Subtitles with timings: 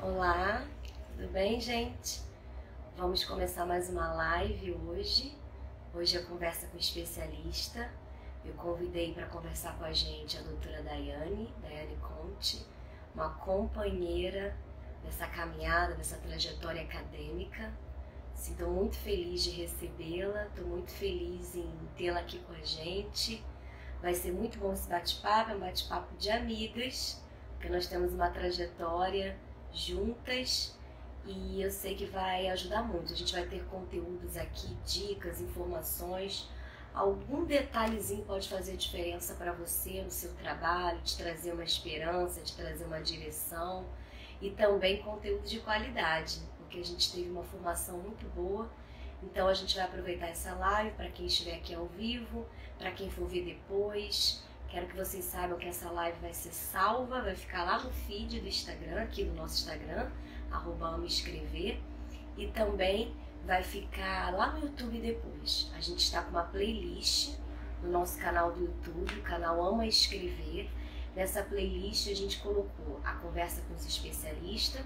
[0.00, 0.64] Olá,
[1.16, 2.22] tudo bem, gente?
[2.96, 5.36] Vamos começar mais uma live hoje.
[5.92, 7.90] Hoje é conversa com especialista.
[8.44, 12.64] Eu convidei para conversar com a gente a doutora Daiane, Daiane Conte,
[13.12, 14.56] uma companheira
[15.02, 17.72] dessa caminhada, dessa trajetória acadêmica.
[18.36, 23.44] Estou muito feliz de recebê-la, estou muito feliz em tê-la aqui com a gente.
[24.00, 27.20] Vai ser muito bom esse bate-papo, é um bate-papo de amigas,
[27.54, 29.36] porque nós temos uma trajetória
[29.72, 30.76] juntas
[31.24, 33.12] e eu sei que vai ajudar muito.
[33.12, 36.48] A gente vai ter conteúdos aqui, dicas, informações.
[36.94, 42.56] Algum detalhezinho pode fazer diferença para você no seu trabalho, te trazer uma esperança, te
[42.56, 43.86] trazer uma direção
[44.40, 48.70] e também conteúdo de qualidade, porque a gente teve uma formação muito boa.
[49.22, 52.46] Então a gente vai aproveitar essa live para quem estiver aqui ao vivo,
[52.78, 54.42] para quem for ver depois.
[54.68, 58.40] Quero que vocês saibam que essa live vai ser salva, vai ficar lá no feed
[58.40, 60.10] do Instagram, aqui no nosso Instagram,
[60.50, 61.80] arroba escrever,
[62.36, 63.14] e também
[63.46, 65.72] vai ficar lá no YouTube depois.
[65.74, 67.38] A gente está com uma playlist
[67.82, 70.68] no nosso canal do YouTube, o canal Ama Escrever.
[71.16, 74.84] Nessa playlist a gente colocou a conversa com os especialistas,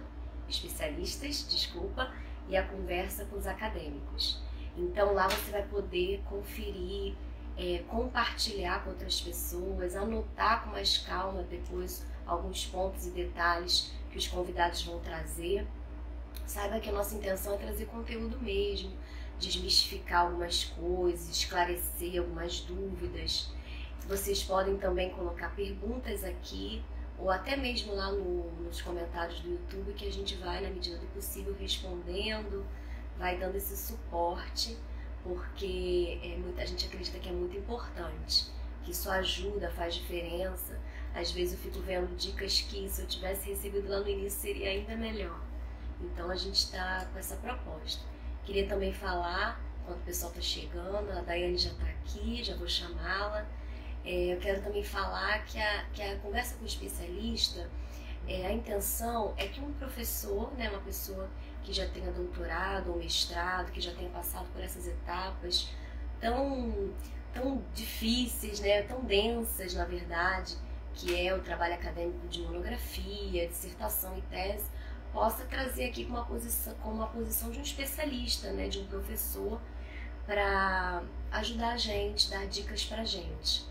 [0.49, 2.13] especialistas, desculpa,
[2.49, 4.41] e a conversa com os acadêmicos.
[4.77, 7.17] Então lá você vai poder conferir,
[7.57, 14.19] é, compartilhar com outras pessoas, anotar com mais calma depois alguns pontos e detalhes que
[14.19, 15.67] os convidados vão trazer.
[16.47, 18.93] Saiba que a nossa intenção é trazer conteúdo mesmo,
[19.39, 23.51] desmistificar algumas coisas, esclarecer algumas dúvidas.
[24.07, 26.83] Vocês podem também colocar perguntas aqui
[27.19, 30.99] ou até mesmo lá no, nos comentários do YouTube que a gente vai, na medida
[30.99, 32.67] do possível, respondendo,
[33.17, 34.77] vai dando esse suporte,
[35.23, 38.47] porque é, muita gente acredita que é muito importante,
[38.83, 40.79] que isso ajuda, faz diferença.
[41.15, 44.71] Às vezes eu fico vendo dicas que se eu tivesse recebido lá no início seria
[44.71, 45.41] ainda melhor.
[46.01, 48.03] Então a gente está com essa proposta.
[48.45, 52.69] Queria também falar, quando o pessoal está chegando, a Daiane já está aqui, já vou
[52.69, 53.47] chamá-la.
[54.05, 57.71] É, eu quero também falar que a, que a conversa com o especialista,
[58.27, 61.29] é, a intenção é que um professor, né, uma pessoa
[61.63, 65.69] que já tenha doutorado ou mestrado, que já tenha passado por essas etapas
[66.21, 66.91] tão,
[67.33, 70.57] tão difíceis, né, tão densas, na verdade,
[70.95, 74.65] que é o trabalho acadêmico de monografia, dissertação e tese,
[75.13, 78.87] possa trazer aqui com uma posição, com uma posição de um especialista, né, de um
[78.87, 79.61] professor,
[80.25, 81.03] para
[81.33, 83.65] ajudar a gente, dar dicas para a gente.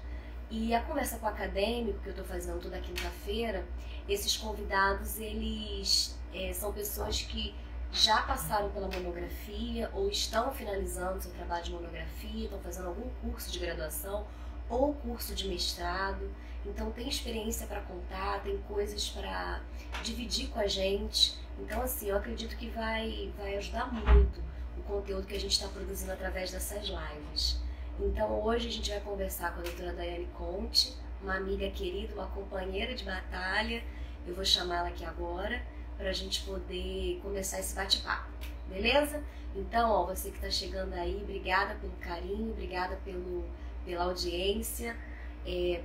[0.49, 3.65] E a conversa com o acadêmico, que eu estou fazendo toda quinta-feira,
[4.07, 7.55] esses convidados, eles é, são pessoas que
[7.91, 13.51] já passaram pela monografia ou estão finalizando seu trabalho de monografia, estão fazendo algum curso
[13.51, 14.25] de graduação
[14.69, 16.31] ou curso de mestrado.
[16.65, 19.61] Então tem experiência para contar, tem coisas para
[20.03, 21.37] dividir com a gente.
[21.59, 24.41] Então assim, eu acredito que vai, vai ajudar muito
[24.77, 27.59] o conteúdo que a gente está produzindo através dessas lives.
[27.99, 32.27] Então hoje a gente vai conversar com a doutora Daiane Conte, uma amiga querida, uma
[32.27, 33.83] companheira de batalha.
[34.25, 35.61] Eu vou chamá-la aqui agora
[36.01, 38.27] para a gente poder começar esse bate-papo,
[38.67, 39.23] beleza?
[39.55, 43.45] Então, ó, você que está chegando aí, obrigada pelo carinho, obrigada pelo,
[43.85, 44.97] pela audiência.
[45.45, 45.83] É,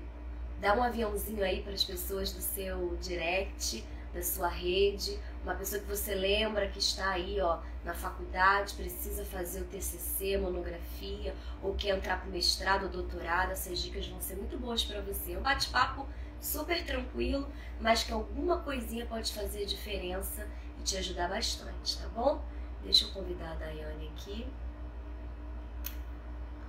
[0.58, 3.84] dá um aviãozinho aí para as pessoas do seu direct,
[4.14, 9.22] da sua rede, uma pessoa que você lembra que está aí, ó, na faculdade, precisa
[9.22, 14.36] fazer o TCC, monografia, ou quer entrar para mestrado ou doutorado, essas dicas vão ser
[14.36, 15.36] muito boas para você.
[15.36, 16.08] Um bate-papo
[16.40, 17.48] super tranquilo,
[17.80, 20.46] mas que alguma coisinha pode fazer diferença
[20.78, 22.42] e te ajudar bastante, tá bom?
[22.82, 24.46] Deixa eu convidar a Daiane aqui.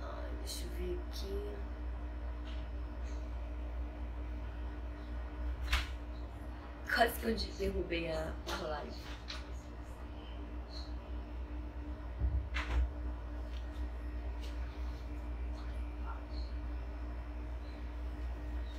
[0.02, 1.56] Ai, deixa eu ver aqui.
[6.92, 9.02] Quase que eu derrubei a, live.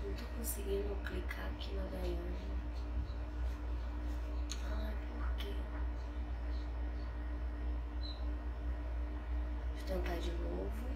[0.03, 2.19] Não tô conseguindo clicar aqui na Daiane.
[4.69, 5.53] Ai, por quê?
[9.77, 10.89] Eu tentar de novo.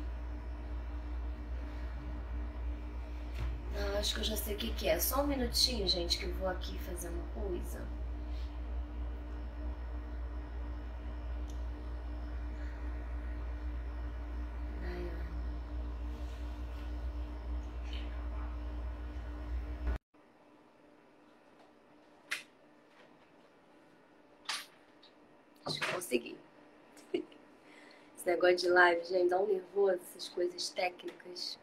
[3.74, 5.00] Não, acho que eu já sei o que, que é.
[5.00, 7.82] Só um minutinho, gente, que eu vou aqui fazer uma coisa.
[14.82, 15.10] Daiane.
[25.66, 26.38] Acho que consegui.
[27.14, 31.58] Esse negócio de live, gente, dá um nervoso, essas coisas técnicas.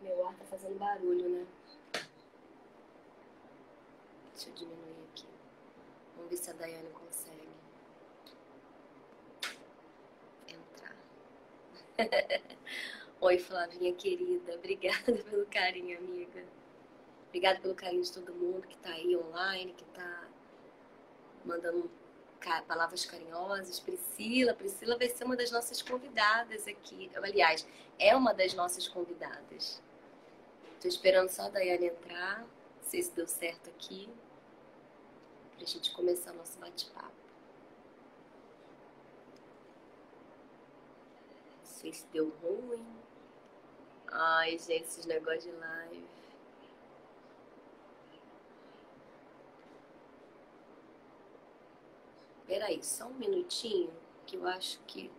[0.00, 1.46] Meu ar tá fazendo barulho, né?
[4.32, 5.26] Deixa eu diminuir aqui.
[6.16, 7.48] Vamos ver se a Daiane consegue
[10.48, 10.96] entrar.
[13.20, 14.54] Oi, Flavinha querida.
[14.54, 16.42] Obrigada pelo carinho, amiga.
[17.26, 20.26] Obrigada pelo carinho de todo mundo que está aí online, que está
[21.44, 21.90] mandando
[22.66, 23.80] palavras carinhosas.
[23.80, 27.10] Priscila, Priscila vai ser uma das nossas convidadas aqui.
[27.16, 27.66] Aliás,
[27.98, 29.82] é uma das nossas convidadas.
[30.74, 32.46] Estou esperando só a Daiane entrar.
[32.82, 34.08] Sei se deu certo aqui.
[35.54, 37.12] Para a gente começar o nosso bate-papo.
[41.58, 42.86] Não sei se deu ruim.
[44.06, 46.17] Ai, gente, esses negócios de live.
[52.48, 53.90] Peraí, só um minutinho,
[54.24, 55.10] que eu acho que.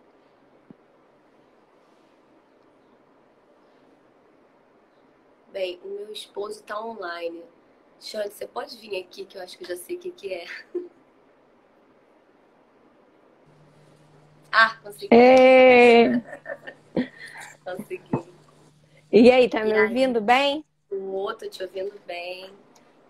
[5.52, 7.44] Bem, o meu esposo está online.
[8.00, 10.34] Xande, você pode vir aqui que eu acho que eu já sei o que, que
[10.34, 10.44] é.
[14.50, 15.08] ah, consegui.
[17.64, 18.32] Consegui.
[19.12, 20.64] E aí, tá me ouvindo bem?
[20.90, 22.50] O outro te ouvindo bem.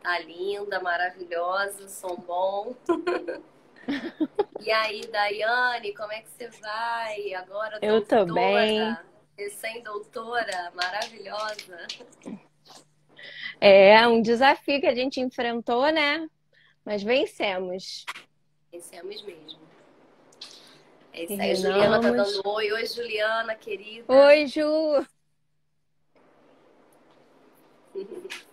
[0.02, 2.74] Tá linda, maravilhosa, som bom.
[4.60, 7.34] E aí, Daiane, como é que você vai?
[7.34, 8.96] Agora Eu tô bem.
[9.36, 11.78] Recém-doutora, maravilhosa.
[13.60, 16.28] É um desafio que a gente enfrentou, né?
[16.84, 18.04] Mas vencemos.
[18.70, 19.60] Vencemos mesmo.
[21.12, 21.50] É isso aí.
[21.50, 22.72] A Juliana tá dando oi.
[22.72, 24.12] Oi, Juliana, querida.
[24.12, 25.06] Oi, Ju.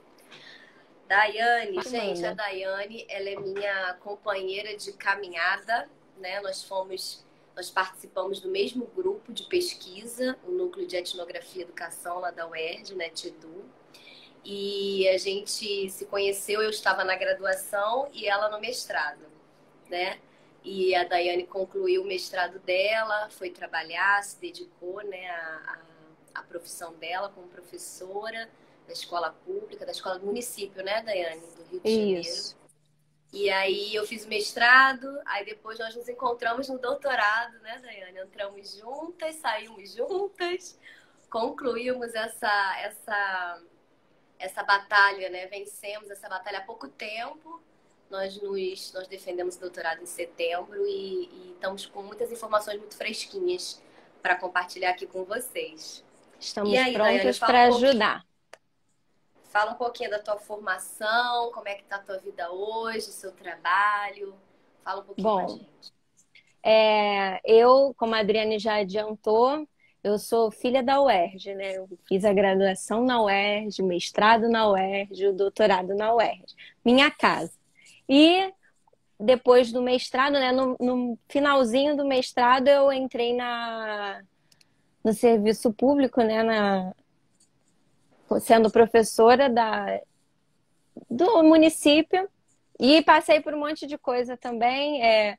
[1.07, 6.41] Daiane, gente, a Daiane, ela é minha companheira de caminhada, né?
[6.41, 7.25] Nós fomos,
[7.55, 12.47] nós participamos do mesmo grupo de pesquisa, o Núcleo de Etnografia e Educação lá da
[12.47, 13.65] UERJ, né, TEDU.
[14.43, 19.25] E a gente se conheceu, eu estava na graduação e ela no mestrado,
[19.89, 20.19] né?
[20.63, 25.79] E a Daiane concluiu o mestrado dela, foi trabalhar, se dedicou, né, à,
[26.35, 28.49] à profissão dela como professora
[28.87, 31.41] da escola pública, da escola do município, né, Daiane?
[31.41, 32.21] Do Rio de Janeiro.
[32.21, 32.57] Isso.
[33.33, 38.19] E aí eu fiz mestrado, aí depois nós nos encontramos no doutorado, né, Daiane?
[38.19, 40.79] Entramos juntas, saímos juntas,
[41.29, 43.61] concluímos essa, essa,
[44.39, 45.45] essa batalha, né?
[45.47, 47.61] Vencemos essa batalha há pouco tempo.
[48.09, 52.95] Nós nos nós defendemos o doutorado em setembro e, e estamos com muitas informações muito
[52.95, 53.83] fresquinhas
[54.21, 56.01] para compartilhar aqui com vocês.
[56.39, 58.26] Estamos aí, prontos para ajudar.
[59.57, 63.31] Fala um pouquinho da tua formação, como é que tá a tua vida hoje, seu
[63.31, 64.35] trabalho.
[64.83, 65.93] Fala um pouquinho Bom, com a gente.
[66.61, 69.67] É, eu, como a Adriane já adiantou,
[70.03, 71.75] eu sou filha da UERJ, né?
[71.75, 76.55] Eu fiz a graduação na UERJ, mestrado na UERJ, o doutorado na UERJ.
[76.85, 77.57] Minha casa.
[78.07, 78.53] E
[79.19, 80.51] depois do mestrado, né?
[80.51, 84.21] No, no finalzinho do mestrado, eu entrei na,
[85.03, 86.43] no serviço público, né?
[86.43, 86.93] Na,
[88.41, 90.01] sendo professora da,
[91.09, 92.29] do município
[92.79, 95.03] e passei por um monte de coisa também.
[95.03, 95.37] É,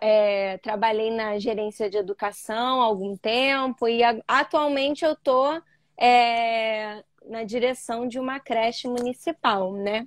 [0.00, 5.60] é, trabalhei na gerência de educação há algum tempo e atualmente eu estou
[5.98, 10.06] é, na direção de uma creche municipal, né?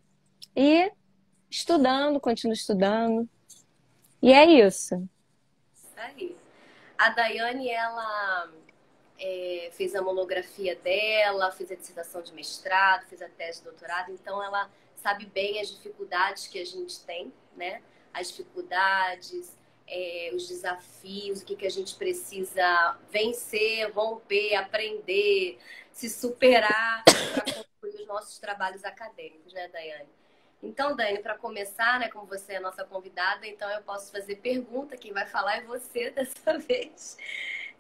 [0.56, 0.92] E
[1.50, 3.28] estudando, continuo estudando.
[4.22, 5.08] E é isso.
[5.98, 6.36] Aí.
[6.98, 8.50] A Daiane, ela
[9.20, 14.12] é, fez a monografia dela, fez a dissertação de mestrado, fez a tese de doutorado,
[14.12, 17.82] então ela sabe bem as dificuldades que a gente tem, né?
[18.14, 19.56] As dificuldades,
[19.88, 25.60] é, os desafios, o que, que a gente precisa vencer, romper, aprender,
[25.92, 30.10] se superar para concluir os nossos trabalhos acadêmicos, né, Daiane?
[30.64, 34.38] Então, Dani, para começar, né, como você é a nossa convidada, então eu posso fazer
[34.38, 37.18] pergunta, quem vai falar é você dessa vez.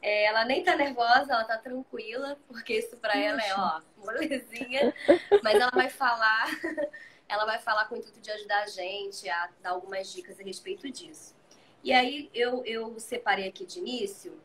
[0.01, 4.93] É, ela nem tá nervosa, ela tá tranquila, porque isso para ela é, ó, molezinha.
[5.41, 6.47] Mas ela vai falar,
[7.27, 10.43] ela vai falar com o intuito de ajudar a gente a dar algumas dicas a
[10.43, 11.35] respeito disso.
[11.83, 14.39] E aí eu, eu separei aqui de início.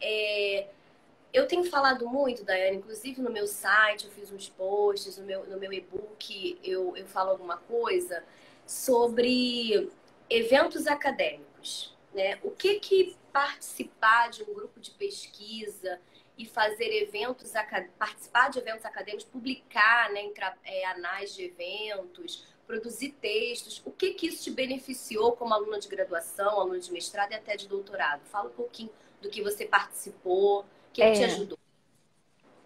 [0.00, 0.66] É,
[1.32, 5.46] eu tenho falado muito, Daiane, inclusive no meu site, eu fiz uns posts, no meu,
[5.46, 8.22] no meu e-book eu, eu falo alguma coisa
[8.66, 9.90] sobre
[10.28, 11.91] eventos acadêmicos.
[12.14, 12.38] Né?
[12.42, 16.00] O que que participar de um grupo de pesquisa
[16.36, 17.52] e fazer eventos,
[17.98, 23.82] participar de eventos acadêmicos, publicar né, em é, anais de eventos, produzir textos.
[23.84, 27.56] O que, que isso te beneficiou como aluna de graduação, aluna de mestrado e até
[27.56, 28.22] de doutorado?
[28.26, 28.90] Fala um pouquinho
[29.20, 31.12] do que você participou, o que, é.
[31.12, 31.58] que te ajudou.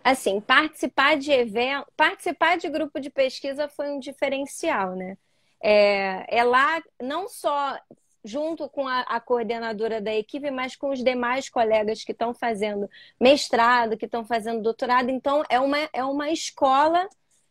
[0.03, 5.19] Assim, participar de evento, participar de grupo de pesquisa foi um diferencial, né?
[5.61, 7.79] é, é lá não só
[8.27, 12.91] junto com a, a, coordenadora da equipe, mas com os demais colegas que estão fazendo
[13.21, 15.11] mestrado, que estão fazendo doutorado.
[15.11, 17.09] Então, é uma, é uma escola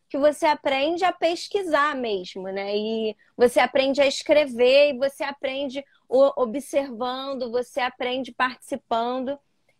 [0.10, 2.76] que você aprende a pesquisar mesmo, né?
[2.76, 9.40] E você aprende a escrever, e você aprende observando, você aprende participando.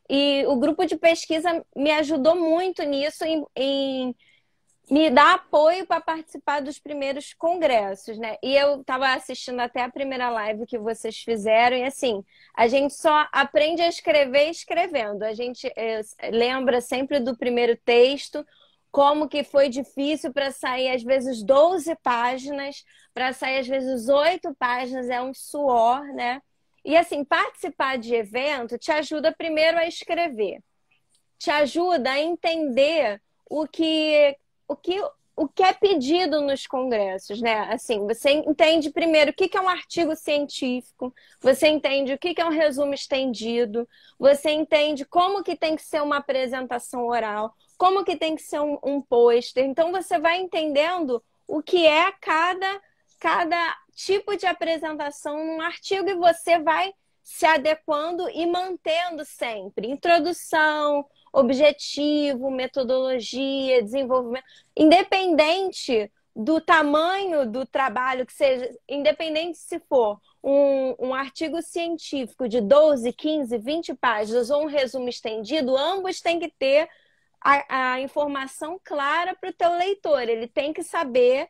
[0.10, 4.16] E o grupo de pesquisa me ajudou muito nisso, em, em
[4.90, 8.38] me dar apoio para participar dos primeiros congressos, né?
[8.42, 12.24] E eu estava assistindo até a primeira live que vocês fizeram, e assim,
[12.56, 15.24] a gente só aprende a escrever escrevendo.
[15.24, 16.02] A gente é,
[16.32, 18.46] lembra sempre do primeiro texto,
[18.92, 24.56] como que foi difícil para sair às vezes 12 páginas, para sair às vezes 8
[24.56, 26.42] páginas, é um suor, né?
[26.84, 30.60] E assim, participar de evento te ajuda primeiro a escrever,
[31.40, 35.02] te ajuda a entender o que o que
[35.38, 37.68] o que é pedido nos congressos, né?
[37.70, 42.46] Assim, você entende primeiro o que é um artigo científico, você entende o que é
[42.46, 48.16] um resumo estendido, você entende como que tem que ser uma apresentação oral, como que
[48.16, 49.66] tem que ser um, um pôster.
[49.66, 52.82] Então você vai entendendo o que é cada,
[53.20, 61.06] cada tipo de apresentação num artigo e você vai se adequando e mantendo sempre introdução,
[61.36, 71.14] objetivo, metodologia, desenvolvimento, independente do tamanho do trabalho que seja, independente se for um, um
[71.14, 76.90] artigo científico de 12, 15, 20 páginas ou um resumo estendido, ambos têm que ter
[77.42, 80.22] a, a informação clara para o teu leitor.
[80.24, 81.48] Ele tem que saber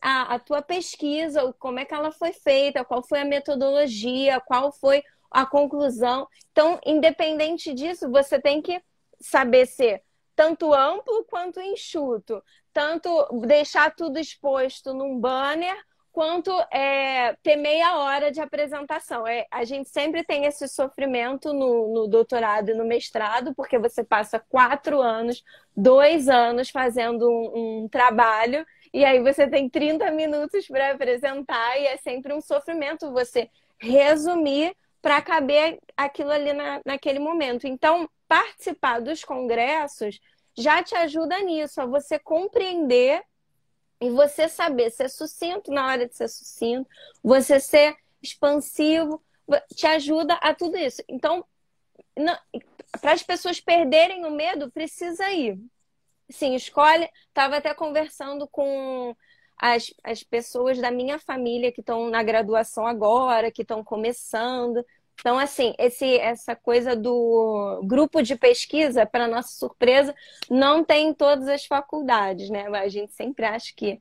[0.00, 4.72] a, a tua pesquisa, como é que ela foi feita, qual foi a metodologia, qual
[4.72, 6.26] foi a conclusão.
[6.52, 8.80] Então, independente disso, você tem que
[9.20, 10.02] saber ser
[10.34, 13.10] tanto amplo quanto enxuto, tanto
[13.46, 15.76] deixar tudo exposto num banner,
[16.12, 19.26] quanto é, ter meia hora de apresentação.
[19.26, 24.02] É, a gente sempre tem esse sofrimento no, no, doutorado e no mestrado, porque você
[24.02, 25.44] passa quatro anos,
[25.76, 31.86] dois anos fazendo um, um trabalho, e aí você tem 30 minutos para apresentar, e
[31.86, 33.48] é sempre um sofrimento você
[33.78, 37.66] resumir para caber aquilo ali na, naquele momento.
[37.66, 40.20] Então, participar dos congressos
[40.56, 43.22] já te ajuda nisso, a você compreender
[44.00, 46.88] e você saber ser sucinto na hora de ser sucinto,
[47.22, 49.22] você ser expansivo,
[49.74, 51.02] te ajuda a tudo isso.
[51.08, 51.44] Então,
[53.00, 55.58] para as pessoas perderem o medo, precisa ir.
[56.30, 57.08] Sim, escolhe.
[57.28, 59.16] Estava até conversando com
[59.56, 64.84] as, as pessoas da minha família que estão na graduação agora, que estão começando.
[65.20, 70.14] Então, assim, esse, essa coisa do grupo de pesquisa, para nossa surpresa,
[70.48, 72.66] não tem em todas as faculdades, né?
[72.68, 73.98] A gente sempre acha que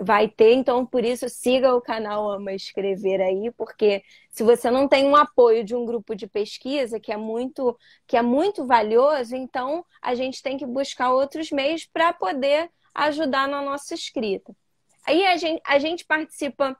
[0.00, 4.86] vai ter, então por isso siga o canal Ama Escrever aí, porque se você não
[4.86, 9.34] tem um apoio de um grupo de pesquisa que é muito que é muito valioso,
[9.34, 14.54] então a gente tem que buscar outros meios para poder ajudar na nossa escrita.
[15.06, 16.76] Aí a gente, a gente participa,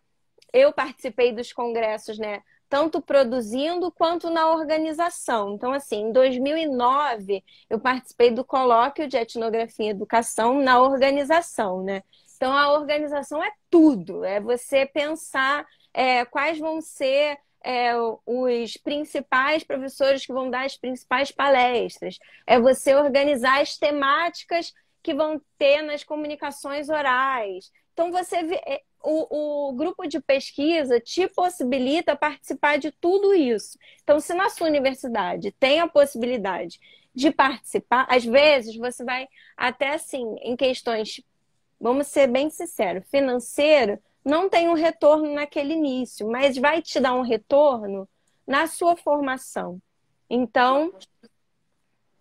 [0.53, 2.43] eu participei dos congressos, né?
[2.69, 5.55] Tanto produzindo quanto na organização.
[5.55, 12.03] Então, assim, em 2009, eu participei do colóquio de etnografia e educação na organização, né?
[12.37, 17.93] Então, a organização é tudo, é você pensar é, quais vão ser é,
[18.25, 25.15] os principais professores que vão dar as principais palestras, é você organizar as temáticas que
[25.15, 27.73] vão ter nas comunicações orais.
[27.93, 33.79] Então, você é, o, o, grupo de pesquisa te possibilita participar de tudo isso.
[34.03, 36.81] Então, se na sua universidade tem a possibilidade
[37.15, 41.21] de participar, às vezes você vai até assim, em questões,
[41.81, 47.15] vamos ser bem sinceros, financeiro, não tem um retorno naquele início, mas vai te dar
[47.15, 48.09] um retorno
[48.47, 49.81] na sua formação.
[50.29, 50.93] Então,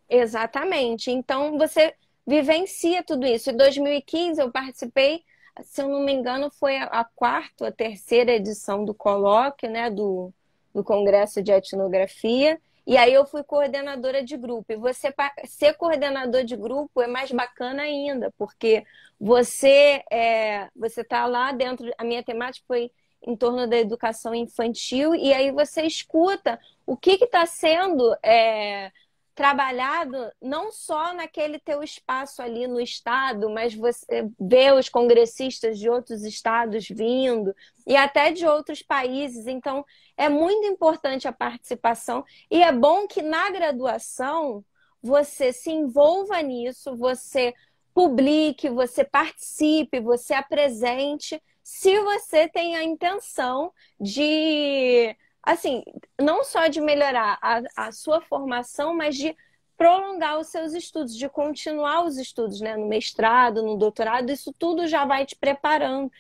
[0.08, 1.10] exatamente.
[1.10, 3.50] Então, você vivencia tudo isso.
[3.50, 5.24] Em 2015, eu participei
[5.64, 10.34] se eu não me engano, foi a quarta, a terceira edição do colóquio, né, do,
[10.74, 12.60] do Congresso de Etnografia.
[12.86, 14.72] E aí eu fui coordenadora de grupo.
[14.72, 15.14] E você
[15.46, 18.86] ser coordenador de grupo é mais bacana ainda, porque
[19.20, 21.92] você é, você está lá dentro.
[21.98, 22.92] A minha temática foi
[23.26, 28.92] em torno da educação infantil e aí você escuta o que está sendo é,
[29.36, 35.90] trabalhado não só naquele teu espaço ali no estado, mas você vê os congressistas de
[35.90, 37.54] outros estados vindo
[37.86, 39.46] e até de outros países.
[39.46, 44.64] Então, é muito importante a participação e é bom que na graduação
[45.04, 47.54] você se envolva nisso, você
[47.94, 55.16] publique, você participe, você apresente, se você tem a intenção de,
[55.46, 55.84] assim,
[56.20, 59.36] não só de melhorar a, a sua formação, mas de
[59.78, 62.76] prolongar os seus estudos, de continuar os estudos, né?
[62.78, 66.12] No mestrado, no doutorado, isso tudo já vai te preparando,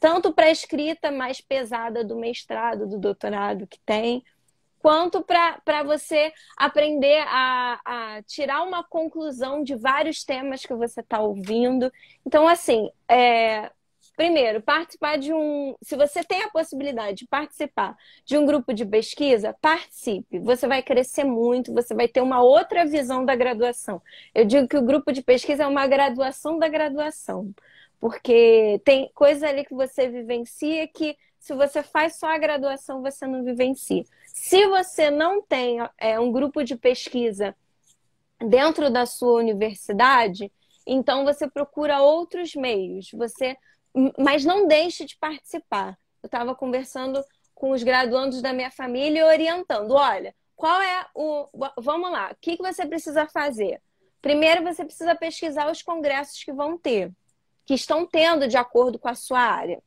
[0.00, 4.24] tanto para a escrita mais pesada do mestrado, do doutorado que tem,
[4.80, 11.20] quanto para você aprender a, a, tirar uma conclusão de vários temas que você está
[11.20, 11.92] ouvindo.
[12.26, 13.70] Então, assim, é,
[14.16, 15.74] Primeiro, participar de um.
[15.82, 20.38] Se você tem a possibilidade de participar de um grupo de pesquisa, participe.
[20.38, 24.02] Você vai crescer muito, você vai ter uma outra visão da graduação.
[24.34, 27.54] Eu digo que o grupo de pesquisa é uma graduação da graduação,
[27.98, 33.26] porque tem coisa ali que você vivencia que, se você faz só a graduação, você
[33.26, 34.04] não vivencia.
[34.26, 37.56] Se você não tem é, um grupo de pesquisa
[38.38, 40.52] dentro da sua universidade,
[40.86, 43.10] então você procura outros meios.
[43.12, 43.56] Você
[44.18, 45.98] mas não deixe de participar.
[46.22, 47.22] Eu estava conversando
[47.54, 51.48] com os graduandos da minha família e orientando: olha, qual é o.
[51.78, 53.80] Vamos lá, o que, que você precisa fazer?
[54.20, 57.10] Primeiro, você precisa pesquisar os congressos que vão ter,
[57.66, 59.82] que estão tendo de acordo com a sua área.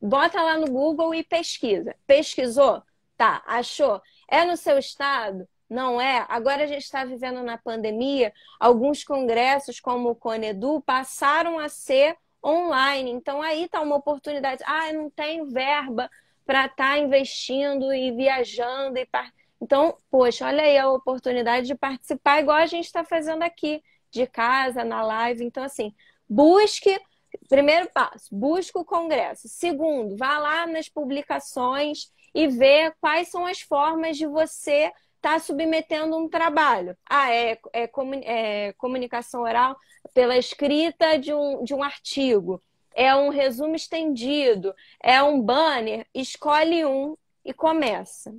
[0.00, 1.94] Bota lá no Google e pesquisa.
[2.06, 2.82] Pesquisou?
[3.16, 4.00] Tá, achou?
[4.28, 5.48] É no seu estado?
[5.68, 6.26] Não é?
[6.28, 12.16] Agora a gente está vivendo na pandemia, alguns congressos, como o Conedu, passaram a ser
[12.44, 13.10] online.
[13.10, 14.62] Então aí está uma oportunidade.
[14.66, 16.10] Ah, eu não tenho verba
[16.44, 19.32] para estar tá investindo e viajando e par...
[19.60, 24.26] então, poxa, olha aí a oportunidade de participar igual a gente está fazendo aqui de
[24.26, 25.44] casa na live.
[25.44, 25.94] Então assim,
[26.28, 27.00] busque
[27.48, 29.48] primeiro passo, busque o congresso.
[29.48, 36.16] Segundo, vá lá nas publicações e vê quais são as formas de você está submetendo
[36.16, 36.96] um trabalho.
[37.08, 37.90] Ah, é, é,
[38.24, 39.76] é, comunicação oral
[40.12, 42.62] pela escrita de um, de um artigo.
[42.94, 44.74] É um resumo estendido.
[45.02, 46.06] É um banner.
[46.14, 48.34] Escolhe um e começa.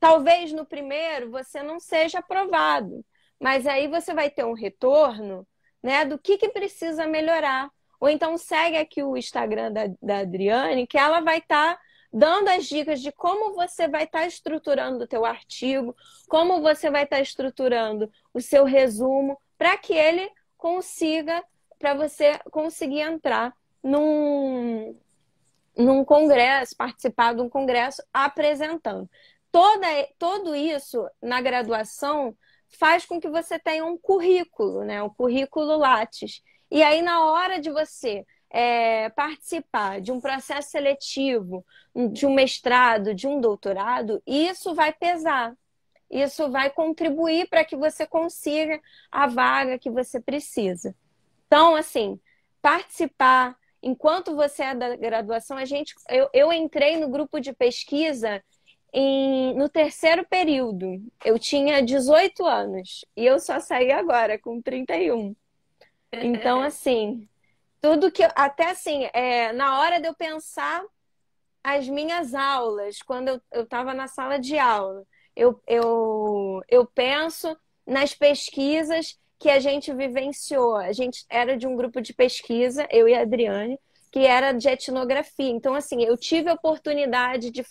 [0.00, 3.04] Talvez no primeiro você não seja aprovado,
[3.40, 5.46] mas aí você vai ter um retorno
[5.80, 7.70] né, do que, que precisa melhorar.
[8.00, 11.76] Ou então segue aqui o Instagram da, da Adriane, que ela vai estar.
[11.76, 11.80] Tá
[12.12, 15.96] dando as dicas de como você vai estar tá estruturando o teu artigo,
[16.28, 20.30] como você vai estar tá estruturando o seu resumo, para que ele
[20.62, 21.42] consiga,
[21.76, 24.96] para você conseguir entrar num,
[25.76, 29.10] num congresso, participar de um congresso apresentando.
[29.50, 29.88] Toda,
[30.20, 32.36] todo isso na graduação
[32.78, 35.02] faz com que você tenha um currículo, né?
[35.02, 36.40] Um currículo Lattes.
[36.70, 41.66] E aí, na hora de você é, participar de um processo seletivo,
[42.12, 45.56] de um mestrado, de um doutorado, isso vai pesar.
[46.12, 48.78] Isso vai contribuir para que você consiga
[49.10, 50.94] a vaga que você precisa.
[51.46, 52.20] Então, assim,
[52.60, 58.44] participar, enquanto você é da graduação, a gente, eu, eu entrei no grupo de pesquisa
[58.92, 61.02] em, no terceiro período.
[61.24, 65.34] Eu tinha 18 anos e eu só saí agora com 31.
[66.12, 67.26] Então, assim,
[67.80, 68.22] tudo que.
[68.36, 70.84] Até assim, é, na hora de eu pensar
[71.64, 78.14] as minhas aulas, quando eu estava na sala de aula, eu, eu, eu penso nas
[78.14, 80.76] pesquisas que a gente vivenciou.
[80.76, 83.78] A gente era de um grupo de pesquisa, eu e a Adriane,
[84.10, 85.50] que era de etnografia.
[85.50, 87.64] Então, assim, eu tive a oportunidade de,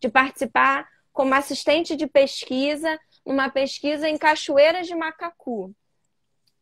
[0.00, 5.72] de participar como assistente de pesquisa numa pesquisa em Cachoeiras de Macacu.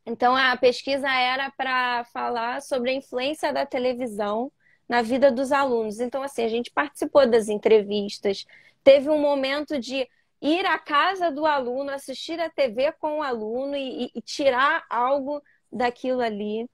[0.04, 4.50] Então, a pesquisa era para falar sobre a influência da televisão
[4.88, 6.00] na vida dos alunos.
[6.00, 8.44] Então, assim, a gente participou das entrevistas,
[8.82, 10.06] teve um momento de
[10.40, 15.42] ir à casa do aluno, assistir a TV com o aluno e, e tirar algo
[15.70, 16.68] daquilo ali.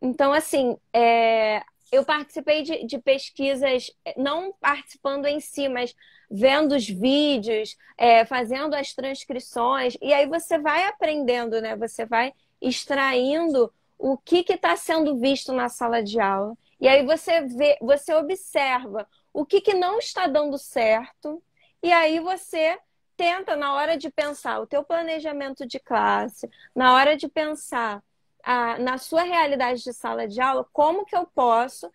[0.00, 5.94] Então, assim, é, eu participei de, de, pesquisas, não participando em si, mas
[6.30, 11.74] vendo os vídeos, é, fazendo as transcrições, e aí você vai aprendendo, né?
[11.76, 16.56] Você vai extraindo o que está sendo visto na sala de aula.
[16.80, 21.42] E aí você vê, você observa o que, que não está dando certo,
[21.82, 22.78] e aí você
[23.18, 28.02] tenta, na hora de pensar o teu planejamento de classe, na hora de pensar
[28.44, 31.92] a, na sua realidade de sala de aula, como que eu posso,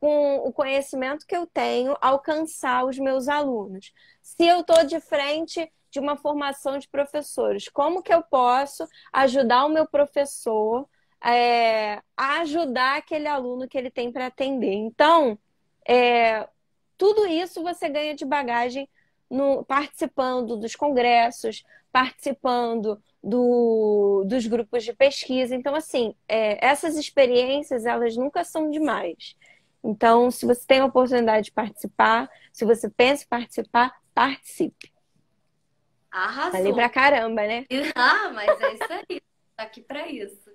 [0.00, 3.92] com o conhecimento que eu tenho, alcançar os meus alunos.
[4.20, 7.68] Se eu estou de frente de uma formação de professores.
[7.68, 10.88] Como que eu posso ajudar o meu professor
[11.24, 14.72] é, a ajudar aquele aluno que ele tem para atender?
[14.72, 15.38] Então,
[15.88, 16.48] é,
[16.98, 18.88] tudo isso você ganha de bagagem
[19.34, 25.54] no, participando dos congressos, participando do, dos grupos de pesquisa.
[25.54, 29.34] Então, assim, é, essas experiências, elas nunca são demais.
[29.82, 34.92] Então, se você tem a oportunidade de participar, se você pensa em participar, participe.
[36.10, 36.52] Arrasou.
[36.52, 37.66] Falei pra caramba, né?
[37.94, 39.20] Ah, mas é isso aí.
[39.56, 40.50] Tá aqui para isso.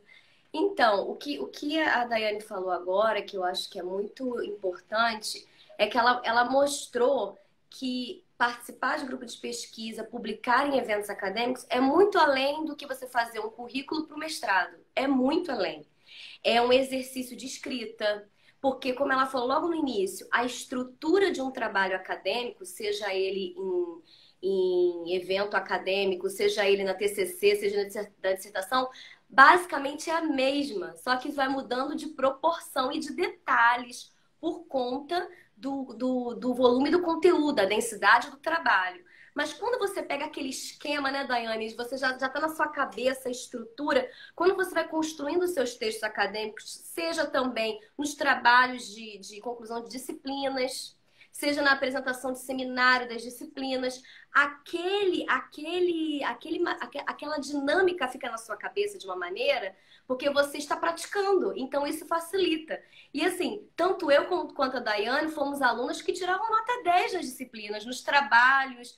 [0.53, 4.41] Então, o que, o que a Daiane falou agora, que eu acho que é muito
[4.43, 7.37] importante, é que ela, ela mostrou
[7.69, 12.87] que participar de grupo de pesquisa, publicar em eventos acadêmicos, é muito além do que
[12.87, 14.77] você fazer um currículo para o mestrado.
[14.95, 15.85] É muito além.
[16.41, 18.25] É um exercício de escrita,
[18.61, 23.53] porque, como ela falou logo no início, a estrutura de um trabalho acadêmico, seja ele
[24.41, 28.89] em, em evento acadêmico, seja ele na TCC, seja na dissertação,
[29.27, 35.29] basicamente é a mesma, só que vai mudando de proporção e de detalhes por conta
[35.59, 39.03] do, do, do volume do conteúdo, da densidade do trabalho.
[39.35, 43.31] Mas quando você pega aquele esquema, né, Daiane, você já está na sua cabeça a
[43.31, 49.39] estrutura, quando você vai construindo os seus textos acadêmicos, seja também nos trabalhos de, de
[49.39, 50.97] conclusão de disciplinas,
[51.31, 54.01] seja na apresentação de seminário das disciplinas,
[54.33, 56.63] aquele, aquele, aquele,
[57.05, 59.75] aquela dinâmica fica na sua cabeça de uma maneira
[60.09, 62.81] porque você está praticando, então isso facilita.
[63.13, 67.85] E assim, tanto eu quanto a Daiane fomos alunas que tiravam nota 10 nas disciplinas,
[67.85, 68.97] nos trabalhos,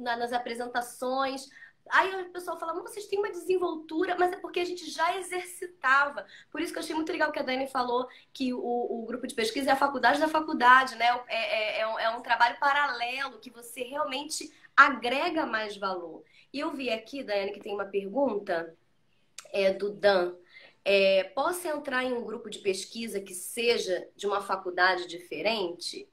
[0.00, 1.48] nas apresentações.
[1.88, 6.26] Aí o pessoal fala, vocês têm uma desenvoltura, mas é porque a gente já exercitava.
[6.50, 9.28] Por isso que eu achei muito legal que a Dani falou que o, o grupo
[9.28, 11.06] de pesquisa é a faculdade da faculdade, né?
[11.28, 16.24] É, é, é, um, é um trabalho paralelo que você realmente agrega mais valor.
[16.52, 18.76] E eu vi aqui, Dani, que tem uma pergunta
[19.52, 20.34] é, do Dan.
[20.84, 26.08] É, posso entrar em um grupo de pesquisa que seja de uma faculdade diferente?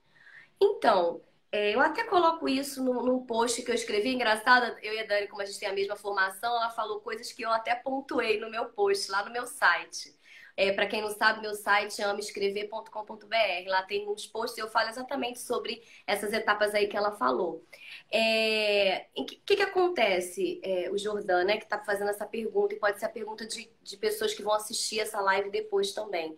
[0.61, 4.09] Então, é, eu até coloco isso num, num post que eu escrevi.
[4.09, 7.31] Engraçado, eu e a Dani, como a gente tem a mesma formação, ela falou coisas
[7.31, 10.13] que eu até pontuei no meu post, lá no meu site.
[10.57, 13.67] É, para quem não sabe, meu site é amaescrever.com.br.
[13.67, 17.65] Lá tem uns posts eu falo exatamente sobre essas etapas aí que ela falou.
[18.11, 22.73] É, o que, que, que, acontece, é, o Jordan, né, que está fazendo essa pergunta,
[22.73, 26.37] e pode ser a pergunta de, de pessoas que vão assistir essa live depois também.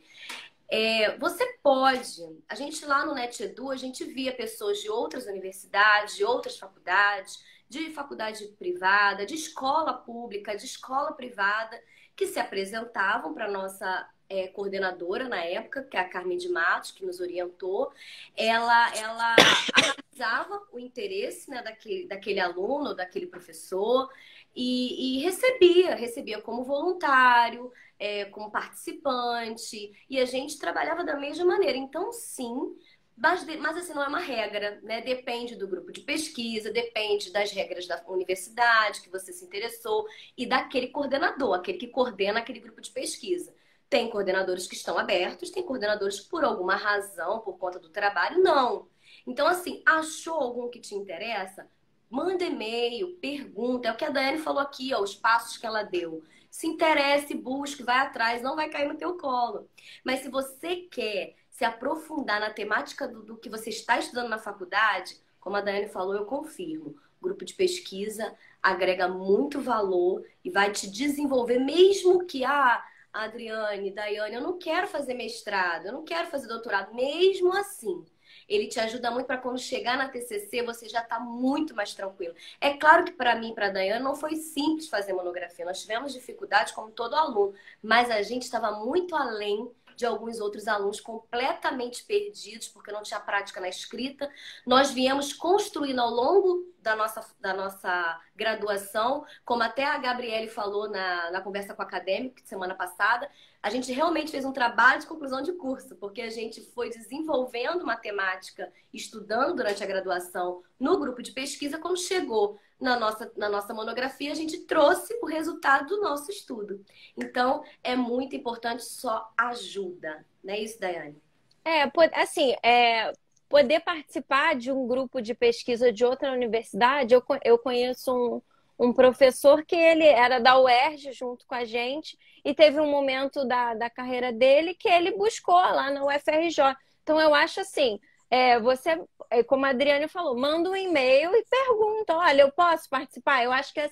[0.69, 6.15] É, você pode, a gente lá no NetEdu, a gente via pessoas de outras universidades,
[6.15, 11.80] de outras faculdades, de faculdade privada, de escola pública, de escola privada,
[12.17, 16.49] que se apresentavam para a nossa é, coordenadora na época, que é a Carmen de
[16.49, 17.91] Matos, que nos orientou.
[18.36, 19.36] Ela, ela
[19.71, 24.12] analisava o interesse né, daquele, daquele aluno, daquele professor,
[24.56, 31.45] e, e recebia, recebia como voluntário, é, como participante, e a gente trabalhava da mesma
[31.45, 31.77] maneira.
[31.77, 32.75] Então, sim,
[33.17, 35.01] mas, mas assim, não é uma regra, né?
[35.01, 40.06] Depende do grupo de pesquisa, depende das regras da universidade que você se interessou
[40.38, 43.53] e daquele coordenador, aquele que coordena aquele grupo de pesquisa.
[43.89, 48.43] Tem coordenadores que estão abertos, tem coordenadores que, por alguma razão, por conta do trabalho,
[48.43, 48.88] não.
[49.25, 51.67] Então, assim, achou algum que te interessa?
[52.10, 53.88] Manda e-mail, pergunta.
[53.88, 57.36] É o que a Daiane falou aqui, ó, os passos que ela deu se interesse,
[57.36, 59.69] busque, vai atrás, não vai cair no teu colo.
[60.03, 64.38] Mas se você quer se aprofundar na temática do, do que você está estudando na
[64.38, 66.96] faculdade, como a Daiane falou, eu confirmo.
[67.20, 74.36] grupo de pesquisa agrega muito valor e vai te desenvolver, mesmo que, ah, Adriane, Daiane,
[74.36, 78.06] eu não quero fazer mestrado, eu não quero fazer doutorado, mesmo assim
[78.48, 82.34] ele te ajuda muito para quando chegar na TCC você já está muito mais tranquilo.
[82.62, 85.65] É claro que para mim, para a Dayana, não foi simples fazer monografia.
[85.65, 90.68] Nós tivemos dificuldades como todo aluno, mas a gente estava muito além de alguns outros
[90.68, 94.32] alunos completamente perdidos, porque não tinha prática na escrita.
[94.66, 100.88] Nós viemos construindo ao longo da nossa, da nossa graduação, como até a Gabriele falou
[100.88, 103.30] na, na conversa com o acadêmico semana passada,
[103.62, 107.84] a gente realmente fez um trabalho de conclusão de curso, porque a gente foi desenvolvendo
[107.84, 113.74] matemática, estudando durante a graduação no grupo de pesquisa, quando chegou na nossa, na nossa
[113.74, 116.84] monografia, a gente trouxe o resultado do nosso estudo.
[117.18, 120.26] Então, é muito importante, só ajuda.
[120.44, 121.22] Não é isso, Daiane?
[121.66, 123.12] É, assim, é,
[123.50, 128.42] poder participar de um grupo de pesquisa de outra universidade, eu, eu conheço um
[128.80, 133.44] um professor que ele era da UERJ junto com a gente e teve um momento
[133.46, 136.76] da, da carreira dele que ele buscou lá na UFRJ.
[137.02, 141.46] Então eu acho assim, é, você, é, como a Adriane falou, manda um e-mail e
[141.46, 143.44] pergunta, olha, eu posso participar?
[143.44, 143.90] Eu acho que é,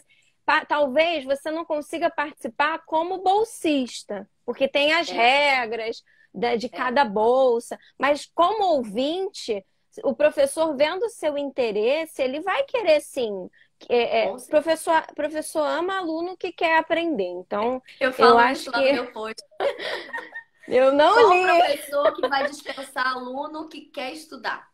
[0.67, 5.13] talvez você não consiga participar como bolsista, porque tem as é.
[5.13, 6.69] regras de, de é.
[6.69, 9.65] cada bolsa, mas como ouvinte,
[10.03, 13.49] o professor vendo o seu interesse, ele vai querer sim
[13.89, 17.27] é, é, professor, professor ama aluno que quer aprender.
[17.27, 18.79] Então, eu, falo eu acho que.
[20.67, 21.45] Eu não Qual li.
[21.45, 24.67] professor que vai dispensar aluno que quer estudar?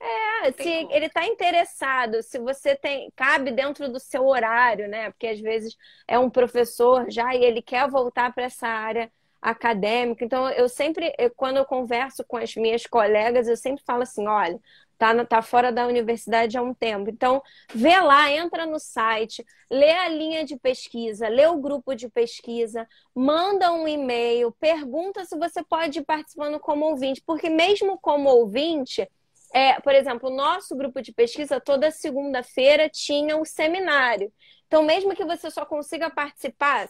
[0.00, 5.10] É, se ele está interessado, se você tem, cabe dentro do seu horário, né?
[5.10, 10.24] Porque às vezes é um professor já e ele quer voltar para essa área acadêmica.
[10.24, 14.60] Então, eu sempre, quando eu converso com as minhas colegas, eu sempre falo assim: olha,
[14.98, 17.08] tá, tá fora da universidade há um tempo.
[17.08, 17.40] Então,
[17.72, 22.86] vê lá, entra no site, lê a linha de pesquisa, lê o grupo de pesquisa,
[23.14, 29.08] manda um e-mail, pergunta se você pode ir participando como ouvinte, porque mesmo como ouvinte,
[29.54, 34.32] é, por exemplo, o nosso grupo de pesquisa toda segunda-feira tinha um seminário.
[34.66, 36.86] Então, mesmo que você só consiga participar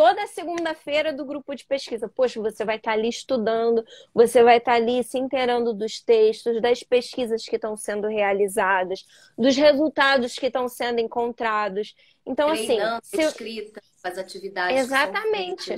[0.00, 2.08] toda segunda-feira do grupo de pesquisa.
[2.08, 3.84] Poxa, você vai estar ali estudando,
[4.14, 9.04] você vai estar ali se inteirando dos textos, das pesquisas que estão sendo realizadas,
[9.36, 11.94] dos resultados que estão sendo encontrados.
[12.24, 13.16] Então, assim, Treinando, assim.
[13.18, 13.22] Se...
[13.24, 14.78] escrita, as atividades.
[14.78, 15.76] Exatamente.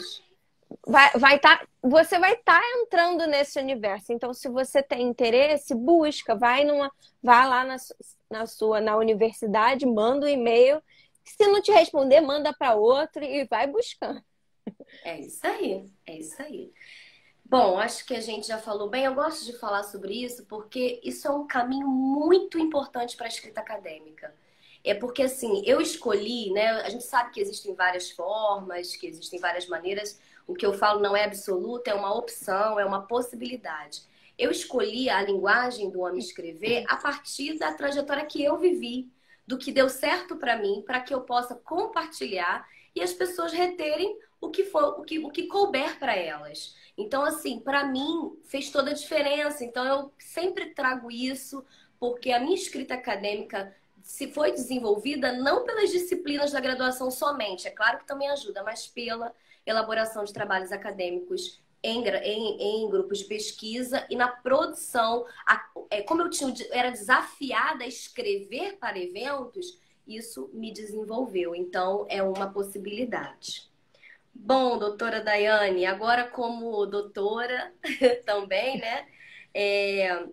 [0.87, 4.13] Vai, vai tá, você vai estar tá entrando nesse universo.
[4.13, 7.77] Então, se você tem interesse, busca, vai numa, vai lá na,
[8.31, 10.81] na sua na universidade, manda um e-mail
[11.25, 14.23] se não te responder, manda para outro e vai buscando.
[15.05, 16.73] É isso aí, é isso aí.
[17.45, 19.05] Bom, acho que a gente já falou bem.
[19.05, 23.29] Eu gosto de falar sobre isso porque isso é um caminho muito importante para a
[23.29, 24.35] escrita acadêmica.
[24.85, 26.71] É porque, assim, eu escolhi, né?
[26.81, 30.19] A gente sabe que existem várias formas, que existem várias maneiras.
[30.47, 34.03] O que eu falo não é absoluto, é uma opção, é uma possibilidade.
[34.37, 39.09] Eu escolhi a linguagem do homem escrever a partir da trajetória que eu vivi
[39.53, 44.19] do que deu certo para mim, para que eu possa compartilhar e as pessoas reterem
[44.41, 46.75] o que for, o que, o que couber para elas.
[46.97, 49.62] Então, assim, para mim fez toda a diferença.
[49.62, 51.62] Então, eu sempre trago isso,
[52.01, 57.71] porque a minha escrita acadêmica se foi desenvolvida não pelas disciplinas da graduação somente, é
[57.71, 59.35] claro que também ajuda, mas pela
[59.67, 65.27] elaboração de trabalhos acadêmicos em, em, em, grupos de pesquisa e na produção.
[65.47, 71.55] A, é, como eu tinha, era desafiada a escrever para eventos, isso me desenvolveu.
[71.55, 73.71] Então, é uma possibilidade.
[74.35, 77.73] Bom, doutora Daiane, agora como doutora
[78.25, 79.07] também, né?
[79.55, 80.27] É,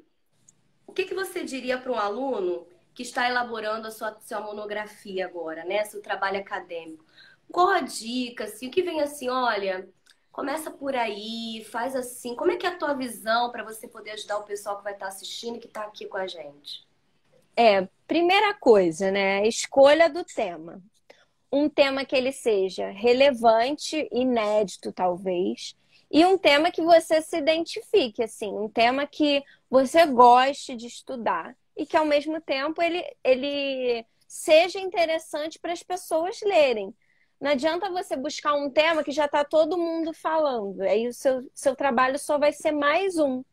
[0.88, 5.26] o que, que você diria para um aluno que está elaborando a sua, sua monografia
[5.26, 5.84] agora, né?
[5.86, 7.06] Seu trabalho acadêmico?
[7.52, 9.90] Qual a dica, assim, o que vem assim, olha,
[10.40, 12.34] Começa por aí, faz assim.
[12.34, 14.94] Como é que é a tua visão para você poder ajudar o pessoal que vai
[14.94, 16.88] estar assistindo e que está aqui com a gente?
[17.58, 19.46] É, primeira coisa, né?
[19.46, 20.82] Escolha do tema.
[21.52, 25.76] Um tema que ele seja relevante, inédito, talvez,
[26.10, 31.54] e um tema que você se identifique, assim, um tema que você goste de estudar
[31.76, 36.96] e que ao mesmo tempo ele, ele seja interessante para as pessoas lerem.
[37.40, 40.82] Não adianta você buscar um tema que já está todo mundo falando.
[40.82, 43.44] Aí o seu, seu trabalho só vai ser mais um.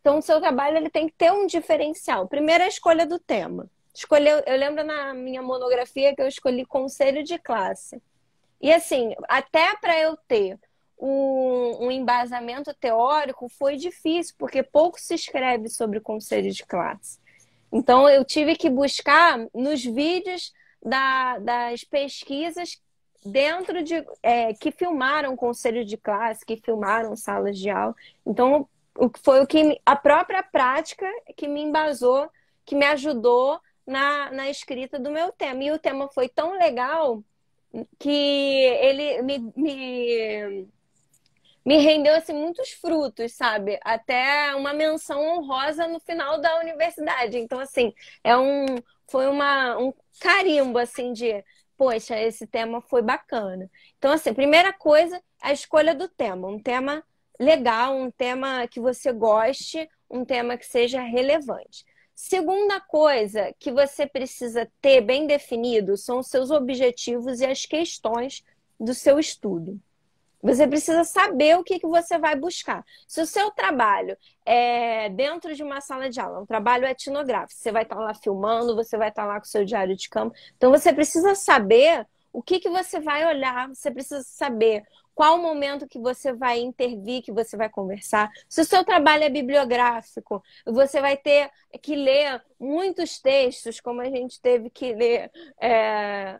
[0.00, 2.28] Então, o seu trabalho ele tem que ter um diferencial.
[2.28, 3.68] Primeiro, a escolha do tema.
[3.92, 8.00] Escolheu, eu lembro na minha monografia que eu escolhi conselho de classe.
[8.60, 10.56] E assim, até para eu ter
[10.96, 17.18] um, um, embasamento teórico foi difícil, porque pouco se escreve sobre conselho de classe.
[17.72, 22.80] Então, eu tive que buscar nos vídeos da, das pesquisas
[23.24, 27.94] dentro de é, que filmaram conselho de classe, que filmaram salas de aula.
[28.24, 28.68] Então,
[29.22, 32.30] foi o que a própria prática que me embasou,
[32.64, 35.62] que me ajudou na, na escrita do meu tema.
[35.64, 37.22] E o tema foi tão legal
[37.98, 40.66] que ele me, me,
[41.64, 43.78] me rendeu assim, muitos frutos, sabe?
[43.82, 47.38] Até uma menção honrosa no final da universidade.
[47.38, 47.92] Então, assim,
[48.24, 48.66] é um,
[49.08, 51.44] foi uma, um carimbo assim de
[51.76, 53.70] poxa, esse tema foi bacana.
[53.98, 56.48] Então, assim, primeira coisa, a escolha do tema.
[56.48, 57.04] Um tema
[57.38, 61.84] legal, um tema que você goste, um tema que seja relevante.
[62.14, 68.42] Segunda coisa que você precisa ter bem definido são os seus objetivos e as questões
[68.80, 69.78] do seu estudo.
[70.42, 72.84] Você precisa saber o que, que você vai buscar.
[73.08, 77.72] Se o seu trabalho é dentro de uma sala de aula, um trabalho etnográfico, você
[77.72, 80.36] vai estar lá filmando, você vai estar lá com o seu diário de campo.
[80.56, 85.42] Então você precisa saber o que, que você vai olhar, você precisa saber qual o
[85.42, 88.30] momento que você vai intervir, que você vai conversar.
[88.46, 94.10] Se o seu trabalho é bibliográfico, você vai ter que ler muitos textos, como a
[94.10, 96.38] gente teve que ler é,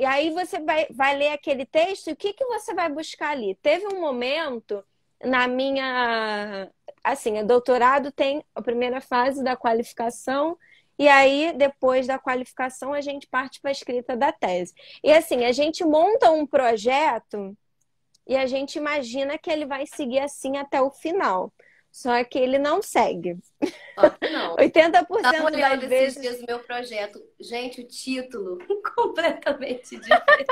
[0.00, 3.32] e aí você vai, vai ler aquele texto e o que, que você vai buscar
[3.32, 3.54] ali?
[3.56, 4.82] Teve um momento
[5.22, 6.70] na minha.
[7.04, 10.56] Assim, doutorado tem a primeira fase da qualificação,
[10.98, 14.72] e aí, depois da qualificação, a gente parte para a escrita da tese.
[15.04, 17.54] E assim, a gente monta um projeto
[18.26, 21.52] e a gente imagina que ele vai seguir assim até o final.
[21.90, 23.36] Só que ele não segue.
[24.32, 24.54] não.
[24.56, 26.20] 80% Tava das vezes.
[26.20, 27.20] Dias meu projeto.
[27.38, 28.58] Gente, o título
[28.94, 30.46] completamente diferente.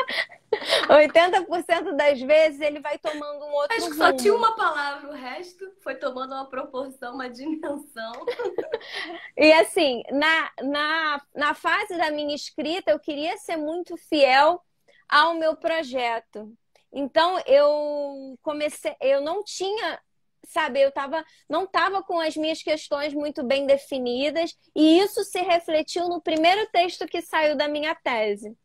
[0.88, 5.12] 80% das vezes ele vai tomando um outro Acho que só tinha uma palavra, o
[5.12, 8.12] resto foi tomando uma proporção, uma dimensão.
[9.36, 14.60] e assim, na, na, na fase da minha escrita, eu queria ser muito fiel
[15.08, 16.52] ao meu projeto.
[16.92, 20.00] Então eu comecei, eu não tinha
[20.48, 25.40] sabe, eu tava, não estava com as minhas questões muito bem definidas, e isso se
[25.40, 28.56] refletiu no primeiro texto que saiu da minha tese.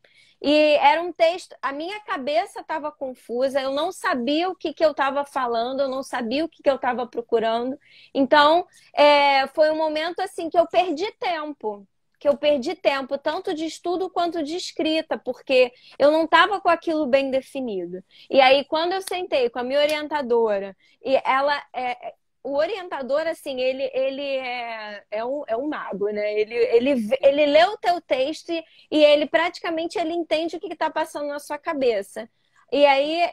[0.41, 4.83] E era um texto, a minha cabeça estava confusa, eu não sabia o que, que
[4.83, 7.79] eu estava falando, eu não sabia o que, que eu estava procurando.
[8.13, 11.87] Então, é, foi um momento assim que eu perdi tempo
[12.23, 16.69] que eu perdi tempo, tanto de estudo quanto de escrita, porque eu não estava com
[16.69, 18.01] aquilo bem definido.
[18.29, 21.61] E aí, quando eu sentei com a minha orientadora, e ela.
[21.75, 26.33] É, o orientador, assim, ele, ele é, é, um, é um mago, né?
[26.39, 30.71] Ele, ele, ele lê o teu texto e, e ele praticamente ele entende o que
[30.71, 32.29] está passando na sua cabeça.
[32.71, 33.29] E aí,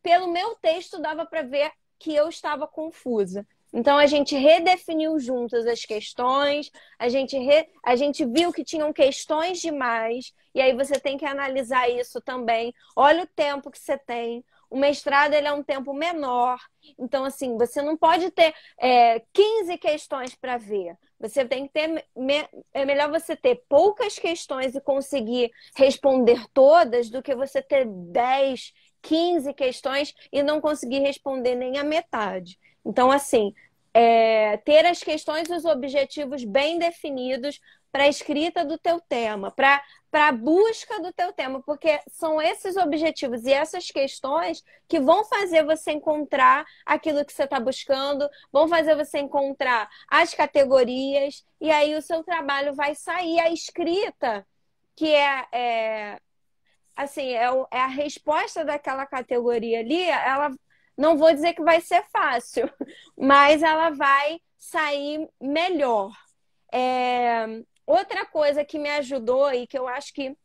[0.00, 3.46] pelo meu texto, dava para ver que eu estava confusa.
[3.72, 7.68] Então a gente redefiniu juntas as questões, a gente, re...
[7.84, 12.74] a gente viu que tinham questões demais, e aí você tem que analisar isso também.
[12.96, 14.44] Olha o tempo que você tem.
[14.70, 16.58] O mestrado ele é um tempo menor,
[16.98, 20.96] então assim, você não pode ter é, 15 questões para ver.
[21.20, 22.04] Você tem que ter.
[22.72, 28.72] É melhor você ter poucas questões e conseguir responder todas do que você ter 10,
[29.02, 32.58] 15 questões e não conseguir responder nem a metade.
[32.84, 33.54] Então, assim,
[33.92, 37.60] é, ter as questões e os objetivos bem definidos
[37.90, 42.76] para a escrita do teu tema, para a busca do teu tema, porque são esses
[42.76, 48.68] objetivos e essas questões que vão fazer você encontrar aquilo que você está buscando, vão
[48.68, 53.40] fazer você encontrar as categorias, e aí o seu trabalho vai sair.
[53.40, 54.46] A escrita,
[54.94, 56.20] que é, é
[56.94, 60.50] assim, é, é a resposta daquela categoria ali, ela
[60.98, 62.68] não vou dizer que vai ser fácil,
[63.16, 66.12] mas ela vai sair melhor.
[66.72, 67.62] É...
[67.86, 70.36] Outra coisa que me ajudou e que eu acho que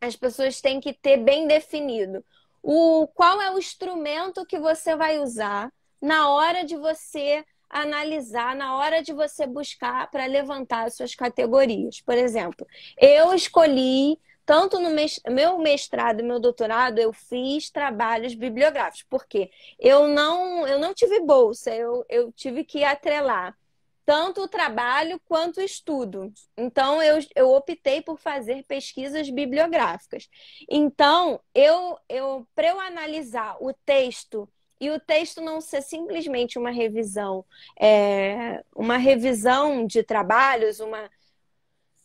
[0.00, 2.24] as pessoas têm que ter bem definido:
[2.62, 8.76] o qual é o instrumento que você vai usar na hora de você analisar, na
[8.76, 12.00] hora de você buscar para levantar as suas categorias.
[12.00, 12.66] Por exemplo,
[12.98, 14.90] eu escolhi tanto no
[15.30, 21.20] meu mestrado e meu doutorado, eu fiz trabalhos bibliográficos, porque eu não, eu não tive
[21.20, 23.56] bolsa, eu, eu tive que atrelar
[24.04, 26.32] tanto o trabalho quanto o estudo.
[26.56, 30.28] Então, eu, eu optei por fazer pesquisas bibliográficas.
[30.68, 34.48] Então, eu, eu para eu analisar o texto
[34.80, 37.44] e o texto não ser simplesmente uma revisão,
[37.80, 41.08] é, uma revisão de trabalhos, uma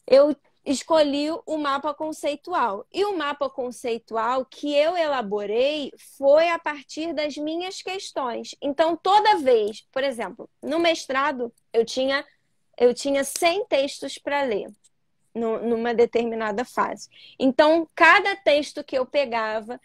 [0.06, 0.36] eu
[0.67, 2.86] escolhi o mapa conceitual.
[2.93, 8.53] E o mapa conceitual que eu elaborei foi a partir das minhas questões.
[8.62, 12.25] Então, toda vez, por exemplo, no mestrado, eu tinha,
[12.77, 14.67] eu tinha 100 textos para ler
[15.34, 17.08] numa determinada fase.
[17.39, 19.80] Então, cada texto que eu pegava,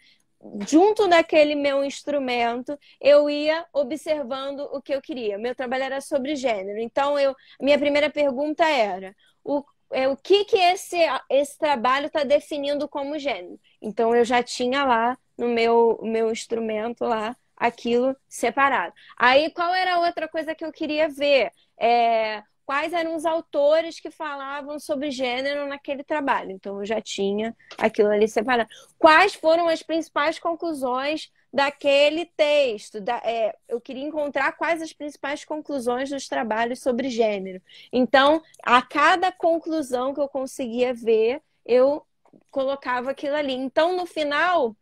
[0.67, 5.37] junto daquele meu instrumento, eu ia observando o que eu queria.
[5.37, 6.79] Meu trabalho era sobre gênero.
[6.79, 9.63] Então, eu, minha primeira pergunta era: o,
[9.93, 10.97] é, o que, que esse,
[11.29, 13.59] esse trabalho está definindo como gênero.
[13.81, 18.93] Então eu já tinha lá no meu, meu instrumento lá aquilo separado.
[19.17, 21.51] Aí qual era a outra coisa que eu queria ver?
[21.79, 26.51] É, quais eram os autores que falavam sobre gênero naquele trabalho.
[26.51, 28.69] Então eu já tinha aquilo ali separado.
[28.97, 32.99] Quais foram as principais conclusões daquele texto.
[32.99, 37.61] Da, é, eu queria encontrar quais as principais conclusões dos trabalhos sobre gênero.
[37.91, 42.05] Então, a cada conclusão que eu conseguia ver, eu
[42.49, 43.53] colocava aquilo ali.
[43.53, 44.75] Então, no final,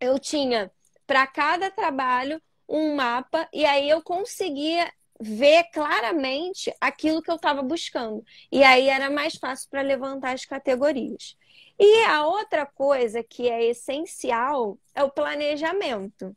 [0.00, 0.70] eu tinha
[1.06, 7.62] para cada trabalho um mapa e aí eu conseguia ver claramente aquilo que eu estava
[7.62, 8.24] buscando.
[8.50, 11.36] E aí era mais fácil para levantar as categorias.
[11.80, 16.36] E a outra coisa que é essencial é o planejamento.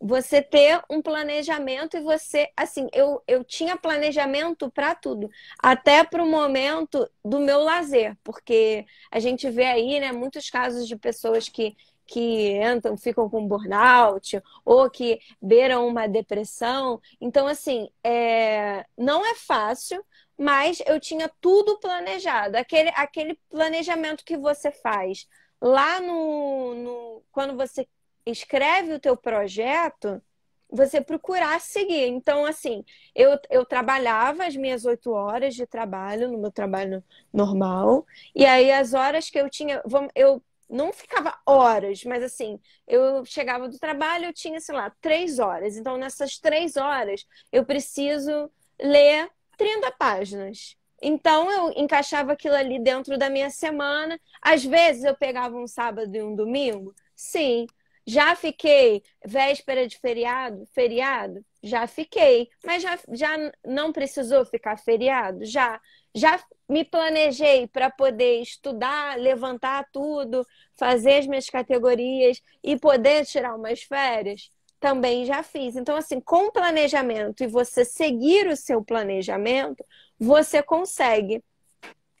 [0.00, 5.30] Você ter um planejamento e você, assim, eu, eu tinha planejamento para tudo,
[5.62, 10.88] até para o momento do meu lazer, porque a gente vê aí, né, muitos casos
[10.88, 11.76] de pessoas que
[12.10, 17.00] que entram, ficam com burnout ou que beiram uma depressão.
[17.20, 18.84] Então, assim, é...
[18.98, 20.04] não é fácil,
[20.40, 22.56] mas eu tinha tudo planejado.
[22.56, 25.28] Aquele, aquele planejamento que você faz
[25.60, 27.86] lá no, no quando você
[28.24, 30.22] escreve o teu projeto,
[30.66, 32.06] você procurar seguir.
[32.06, 32.82] Então, assim,
[33.14, 38.70] eu, eu trabalhava as minhas oito horas de trabalho no meu trabalho normal, e aí
[38.72, 39.82] as horas que eu tinha,
[40.14, 45.38] eu não ficava horas, mas assim, eu chegava do trabalho, eu tinha, sei lá, três
[45.38, 45.76] horas.
[45.76, 49.30] Então, nessas três horas, eu preciso ler
[49.60, 50.74] 30 páginas.
[51.02, 54.18] Então, eu encaixava aquilo ali dentro da minha semana.
[54.40, 56.94] Às vezes, eu pegava um sábado e um domingo.
[57.14, 57.66] Sim.
[58.06, 60.64] Já fiquei véspera de feriado?
[60.72, 61.44] Feriado?
[61.62, 62.48] Já fiquei.
[62.64, 65.44] Mas já, já não precisou ficar feriado?
[65.44, 65.78] Já.
[66.14, 70.46] Já me planejei para poder estudar, levantar tudo,
[70.78, 74.50] fazer as minhas categorias e poder tirar umas férias?
[74.80, 75.76] Também já fiz.
[75.76, 79.84] Então, assim, com planejamento e você seguir o seu planejamento,
[80.18, 81.44] você consegue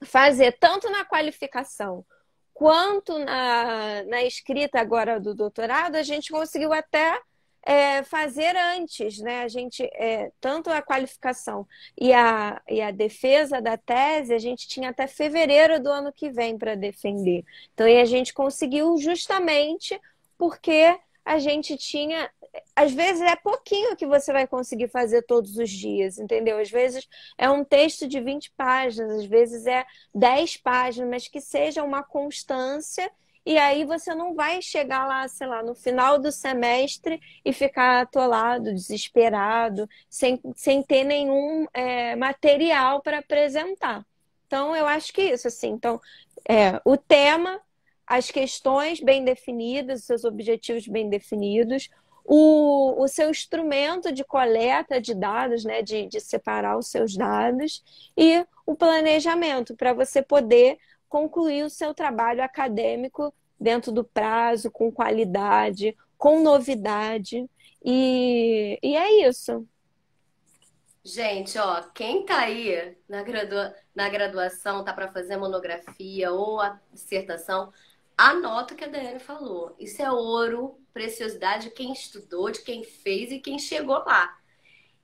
[0.02, 2.04] fazer tanto na qualificação
[2.60, 7.18] quanto na, na escrita agora do doutorado, a gente conseguiu até
[7.62, 9.42] é, fazer antes, né?
[9.42, 11.66] A gente, é, tanto a qualificação
[11.98, 16.30] e a, e a defesa da tese, a gente tinha até fevereiro do ano que
[16.30, 17.44] vem para defender.
[17.72, 19.98] Então, e a gente conseguiu justamente
[20.36, 22.30] porque a gente tinha.
[22.74, 26.58] Às vezes é pouquinho que você vai conseguir fazer todos os dias, entendeu?
[26.58, 29.84] Às vezes é um texto de 20 páginas, às vezes é
[30.14, 33.10] 10 páginas, mas que seja uma constância
[33.44, 38.02] e aí você não vai chegar lá, sei lá, no final do semestre e ficar
[38.02, 44.04] atolado, desesperado, sem, sem ter nenhum é, material para apresentar.
[44.46, 46.00] Então, eu acho que isso, assim, então,
[46.48, 47.60] é, o tema,
[48.06, 51.88] as questões bem definidas, os seus objetivos bem definidos,
[52.24, 57.82] o, o seu instrumento de coleta de dados, né, de, de separar os seus dados,
[58.16, 64.92] e o planejamento, para você poder concluir o seu trabalho acadêmico dentro do prazo, com
[64.92, 67.48] qualidade, com novidade.
[67.84, 69.66] E, e é isso.
[71.02, 73.74] Gente, ó, quem tá aí na, gradua...
[73.94, 77.72] na graduação, tá para fazer monografia ou a dissertação,
[78.28, 79.74] anota o que a Daiane falou.
[79.78, 84.38] Isso é ouro, preciosidade de quem estudou, de quem fez e quem chegou lá.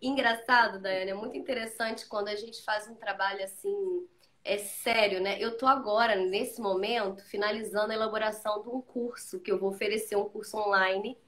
[0.00, 4.06] Engraçado, Daiane, é muito interessante quando a gente faz um trabalho assim
[4.46, 5.36] é sério, né?
[5.40, 10.14] Eu tô agora, nesse momento, finalizando a elaboração de um curso que eu vou oferecer,
[10.16, 11.18] um curso online,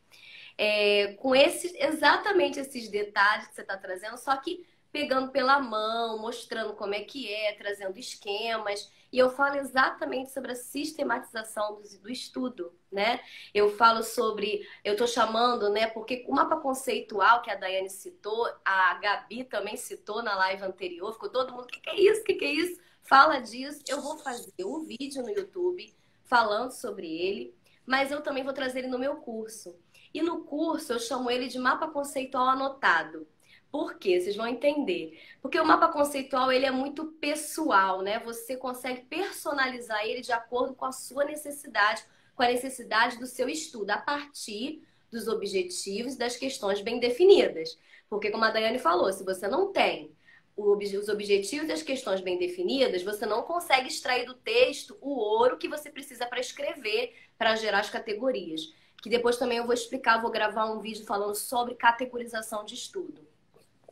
[0.57, 6.18] é, com esses, exatamente esses detalhes que você está trazendo, só que pegando pela mão,
[6.20, 8.91] mostrando como é que é, trazendo esquemas.
[9.13, 13.21] E eu falo exatamente sobre a sistematização do, do estudo, né?
[13.55, 15.87] Eu falo sobre, eu estou chamando, né?
[15.87, 21.13] Porque o mapa conceitual que a Daiane citou, a Gabi também citou na live anterior,
[21.13, 22.21] ficou todo mundo, o que, que é isso?
[22.21, 22.89] O que, que é isso?
[23.09, 23.83] fala disso.
[23.89, 27.55] Eu vou fazer um vídeo no YouTube falando sobre ele,
[27.87, 29.75] mas eu também vou trazer ele no meu curso.
[30.13, 33.27] E no curso eu chamo ele de mapa conceitual anotado.
[33.71, 34.21] Por quê?
[34.21, 35.21] Vocês vão entender.
[35.43, 38.19] Porque o mapa conceitual ele é muito pessoal, né?
[38.21, 42.03] Você consegue personalizar ele de acordo com a sua necessidade,
[42.35, 47.79] com a necessidade do seu estudo, a partir dos objetivos e das questões bem definidas.
[48.09, 50.16] Porque, como a Daiane falou, se você não tem
[50.57, 55.57] os objetivos e as questões bem definidas, você não consegue extrair do texto o ouro
[55.57, 58.62] que você precisa para escrever, para gerar as categorias.
[59.01, 63.28] Que depois também eu vou explicar, vou gravar um vídeo falando sobre categorização de estudo.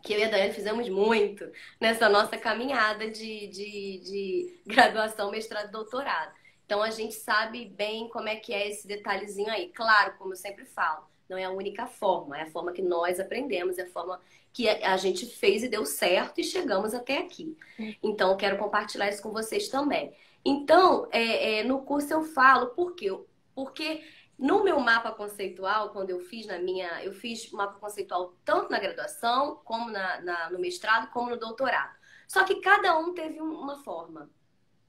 [0.07, 1.51] Que eu e a Daiane fizemos muito
[1.81, 6.33] nessa nossa caminhada de, de, de graduação, mestrado e doutorado.
[6.65, 9.69] Então a gente sabe bem como é que é esse detalhezinho aí.
[9.75, 13.19] Claro, como eu sempre falo, não é a única forma, é a forma que nós
[13.19, 14.21] aprendemos, é a forma
[14.53, 17.57] que a gente fez e deu certo e chegamos até aqui.
[18.01, 20.13] Então, quero compartilhar isso com vocês também.
[20.45, 23.13] Então, é, é, no curso eu falo, por quê?
[23.57, 24.05] Porque
[24.39, 27.03] no meu mapa conceitual, quando eu fiz na minha.
[27.03, 31.97] Eu fiz mapa conceitual tanto na graduação, como na, na, no mestrado, como no doutorado.
[32.29, 34.31] Só que cada um teve uma forma.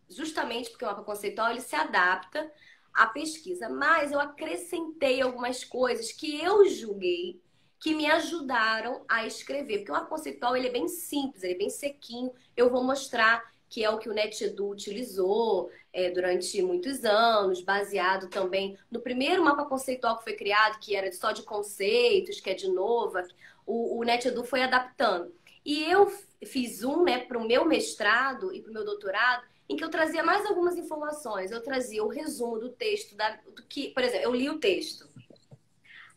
[0.10, 2.52] Justamente porque o mapa conceitual ele se adapta
[2.94, 3.70] à pesquisa.
[3.70, 7.42] Mas eu acrescentei algumas coisas que eu julguei
[7.80, 9.78] que me ajudaram a escrever.
[9.78, 12.34] Porque o mapa conceitual ele é bem simples, ele é bem sequinho.
[12.56, 18.30] Eu vou mostrar que é o que o NetEdu utilizou é, durante muitos anos, baseado
[18.30, 22.54] também no primeiro mapa conceitual que foi criado, que era só de conceitos, que é
[22.54, 23.28] de Nova.
[23.66, 25.34] O, o NetEdu foi adaptando.
[25.66, 26.12] E eu
[26.46, 29.90] fiz um né, para o meu mestrado e para o meu doutorado, em que eu
[29.90, 31.52] trazia mais algumas informações.
[31.52, 35.10] Eu trazia o resumo do texto, da, do que, por exemplo, eu li o texto.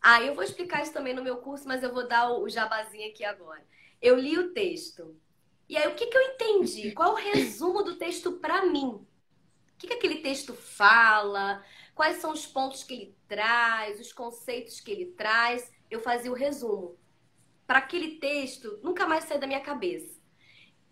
[0.00, 3.10] Ah, eu vou explicar isso também no meu curso, mas eu vou dar o jabazinho
[3.10, 3.62] aqui agora.
[4.00, 5.14] Eu li o texto.
[5.70, 6.92] E aí, o que, que eu entendi?
[6.92, 8.88] Qual o resumo do texto para mim?
[8.88, 9.06] O
[9.78, 11.64] que, que aquele texto fala?
[12.00, 15.70] quais são os pontos que ele traz, os conceitos que ele traz.
[15.90, 16.98] Eu fazia o resumo.
[17.66, 20.18] Para aquele texto nunca mais sair da minha cabeça.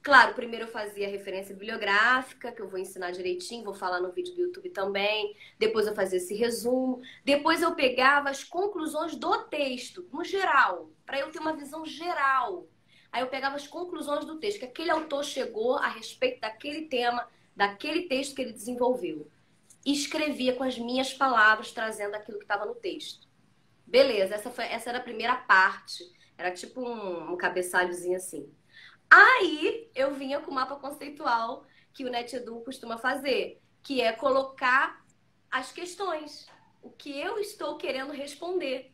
[0.03, 4.35] Claro, primeiro eu fazia referência bibliográfica, que eu vou ensinar direitinho, vou falar no vídeo
[4.35, 5.35] do YouTube também.
[5.59, 7.01] Depois eu fazia esse resumo.
[7.24, 12.68] Depois eu pegava as conclusões do texto, no geral, para eu ter uma visão geral.
[13.13, 17.27] Aí eu pegava as conclusões do texto, que aquele autor chegou a respeito daquele tema,
[17.57, 19.27] daquele texto que ele desenvolveu.
[19.85, 23.27] E escrevia com as minhas palavras, trazendo aquilo que estava no texto.
[23.87, 26.05] Beleza, essa, foi, essa era a primeira parte.
[26.37, 28.53] Era tipo um, um cabeçalhozinho assim.
[29.11, 35.05] Aí eu vinha com o mapa conceitual que o NetEdu costuma fazer, que é colocar
[35.51, 36.47] as questões,
[36.83, 38.93] o que eu estou querendo responder.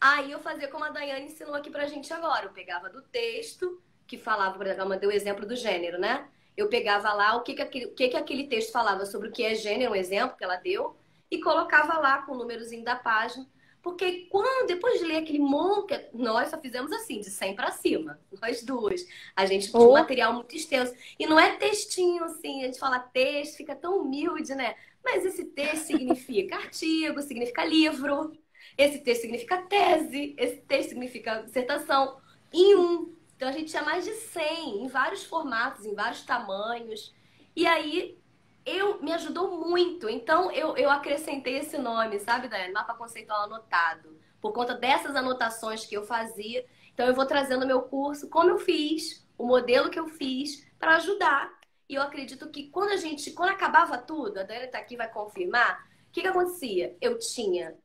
[0.00, 2.46] Aí eu fazia como a Daiane ensinou aqui pra gente agora.
[2.46, 6.28] Eu pegava do texto, que falava, por exemplo, ela deu o exemplo do gênero, né?
[6.56, 9.32] Eu pegava lá o que, que, aquele, o que, que aquele texto falava sobre o
[9.32, 10.96] que é gênero, um exemplo que ela deu,
[11.30, 13.46] e colocava lá com o númerozinho da página
[13.82, 18.20] porque quando, depois de ler aquele monte, nós só fizemos assim, de 100 para cima,
[18.40, 19.06] nós duas.
[19.34, 20.94] A gente tinha um material muito extenso.
[21.18, 24.74] E não é textinho assim, a gente fala texto, fica tão humilde, né?
[25.02, 28.32] Mas esse texto significa artigo, significa livro,
[28.80, 32.18] esse texto significa tese, esse texto significa dissertação,
[32.52, 33.14] em um.
[33.36, 37.14] Então a gente tinha mais de 100, em vários formatos, em vários tamanhos.
[37.54, 38.18] E aí
[38.64, 40.08] eu me ajudou muito.
[40.08, 42.72] Então eu, eu acrescentei esse nome, sabe, Daiane?
[42.72, 44.18] Mapa conceitual anotado.
[44.40, 46.64] Por conta dessas anotações que eu fazia.
[46.94, 50.96] Então eu vou trazendo meu curso, como eu fiz, o modelo que eu fiz, para
[50.96, 51.52] ajudar.
[51.86, 55.10] E eu acredito que quando a gente, quando acabava tudo, a Daiane está aqui vai
[55.10, 56.96] confirmar, o que, que acontecia?
[57.00, 57.76] Eu tinha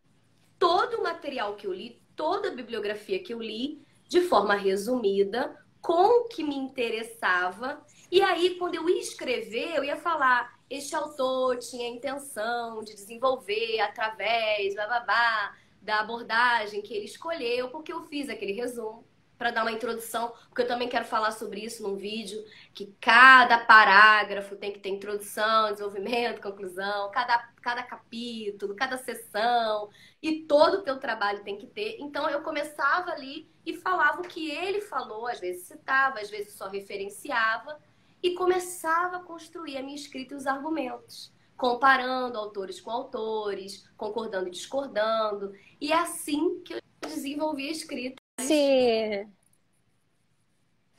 [0.65, 5.55] todo o material que eu li, toda a bibliografia que eu li, de forma resumida,
[5.79, 7.85] com o que me interessava.
[8.11, 12.95] E aí, quando eu ia escrever, eu ia falar: este autor tinha a intenção de
[12.95, 19.04] desenvolver através blá, da abordagem que ele escolheu, porque eu fiz aquele resumo
[19.37, 23.59] para dar uma introdução, porque eu também quero falar sobre isso num vídeo, que cada
[23.59, 29.89] parágrafo tem que ter introdução, desenvolvimento, conclusão, cada, cada capítulo, cada sessão,
[30.21, 31.97] e todo o teu trabalho tem que ter.
[31.99, 36.53] Então eu começava ali e falava o que ele falou, às vezes citava, às vezes
[36.53, 37.79] só referenciava,
[38.23, 44.47] e começava a construir a minha escrita e os argumentos, comparando autores com autores, concordando
[44.47, 45.53] e discordando.
[45.79, 48.24] E é assim que eu desenvolvi a escrita.
[48.47, 49.31] Sim.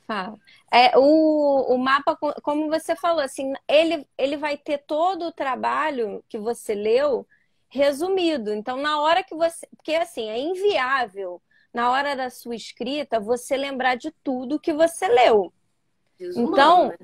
[0.07, 0.37] Fala.
[0.71, 6.23] É, o, o mapa, como você falou, assim, ele, ele vai ter todo o trabalho
[6.29, 7.27] que você leu
[7.67, 8.53] resumido.
[8.53, 9.67] Então, na hora que você.
[9.75, 11.41] Porque, assim, é inviável,
[11.73, 15.53] na hora da sua escrita, você lembrar de tudo que você leu.
[16.17, 16.97] Desumano, então, né?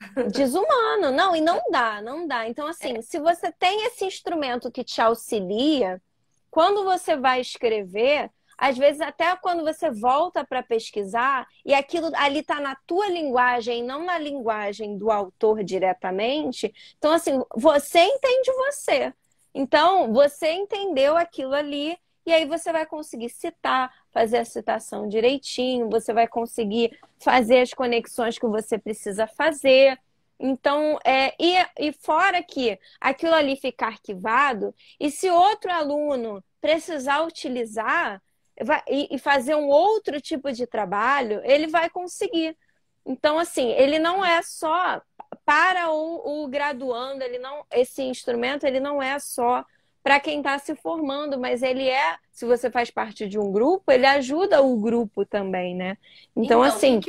[0.32, 1.12] desumano.
[1.12, 2.48] Não, e não dá, não dá.
[2.48, 3.02] Então, assim, é.
[3.02, 6.02] se você tem esse instrumento que te auxilia,
[6.50, 12.40] quando você vai escrever, às vezes até quando você volta para pesquisar e aquilo ali
[12.40, 19.14] está na tua linguagem, não na linguagem do autor diretamente, então assim, você entende você.
[19.54, 21.96] Então, você entendeu aquilo ali
[22.26, 27.72] e aí você vai conseguir citar, fazer a citação direitinho, você vai conseguir fazer as
[27.72, 29.98] conexões que você precisa fazer.
[30.38, 37.22] Então, é, e, e fora que aquilo ali fica arquivado, e se outro aluno precisar
[37.22, 38.22] utilizar
[38.64, 42.56] vai, e, e fazer um outro tipo de trabalho, ele vai conseguir.
[43.04, 45.00] Então, assim, ele não é só
[45.44, 49.64] para o, o graduando, ele não, esse instrumento ele não é só
[50.02, 53.90] para quem está se formando, mas ele é, se você faz parte de um grupo,
[53.90, 55.98] ele ajuda o grupo também, né?
[56.36, 57.00] Então, então assim.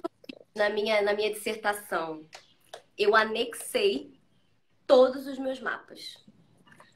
[0.56, 2.26] na, minha, na minha dissertação,
[2.98, 4.20] eu anexei
[4.86, 6.18] todos os meus mapas.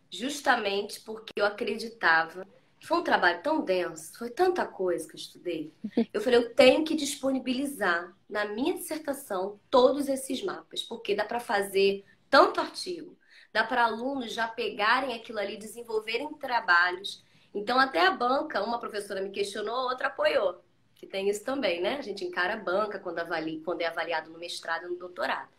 [0.09, 2.45] Justamente porque eu acreditava
[2.83, 5.73] foi um trabalho tão denso, foi tanta coisa que eu estudei.
[6.13, 11.39] Eu falei, eu tenho que disponibilizar na minha dissertação todos esses mapas, porque dá para
[11.39, 13.17] fazer tanto artigo,
[13.53, 17.23] dá para alunos já pegarem aquilo ali, desenvolverem trabalhos.
[17.53, 20.61] Então, até a banca, uma professora me questionou, outra apoiou,
[20.95, 21.97] que tem isso também, né?
[21.97, 25.49] A gente encara a banca quando, avalia, quando é avaliado no mestrado e no doutorado.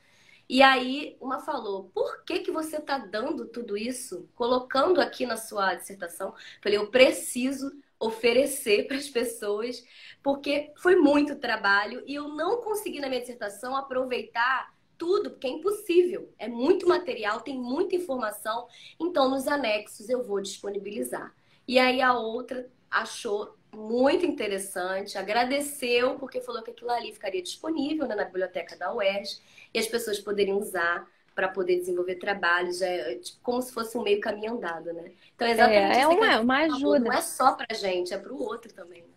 [0.49, 5.37] E aí, uma falou: por que, que você está dando tudo isso, colocando aqui na
[5.37, 6.35] sua dissertação?
[6.63, 9.85] Falei: eu preciso oferecer para as pessoas,
[10.23, 15.51] porque foi muito trabalho e eu não consegui na minha dissertação aproveitar tudo, porque é
[15.51, 16.33] impossível.
[16.39, 18.69] É muito material, tem muita informação.
[18.99, 21.35] Então, nos anexos eu vou disponibilizar.
[21.67, 28.07] E aí a outra achou muito interessante, agradeceu, porque falou que aquilo ali ficaria disponível
[28.07, 29.41] né, na biblioteca da UERJ
[29.73, 34.03] e as pessoas poderiam usar para poder desenvolver trabalhos, é tipo, como se fosse um
[34.03, 35.11] meio caminho andado, né?
[35.35, 37.01] Então, exatamente é, é uma, uma ajuda.
[37.01, 39.03] Não é só para gente, é para o outro também.
[39.03, 39.09] Né?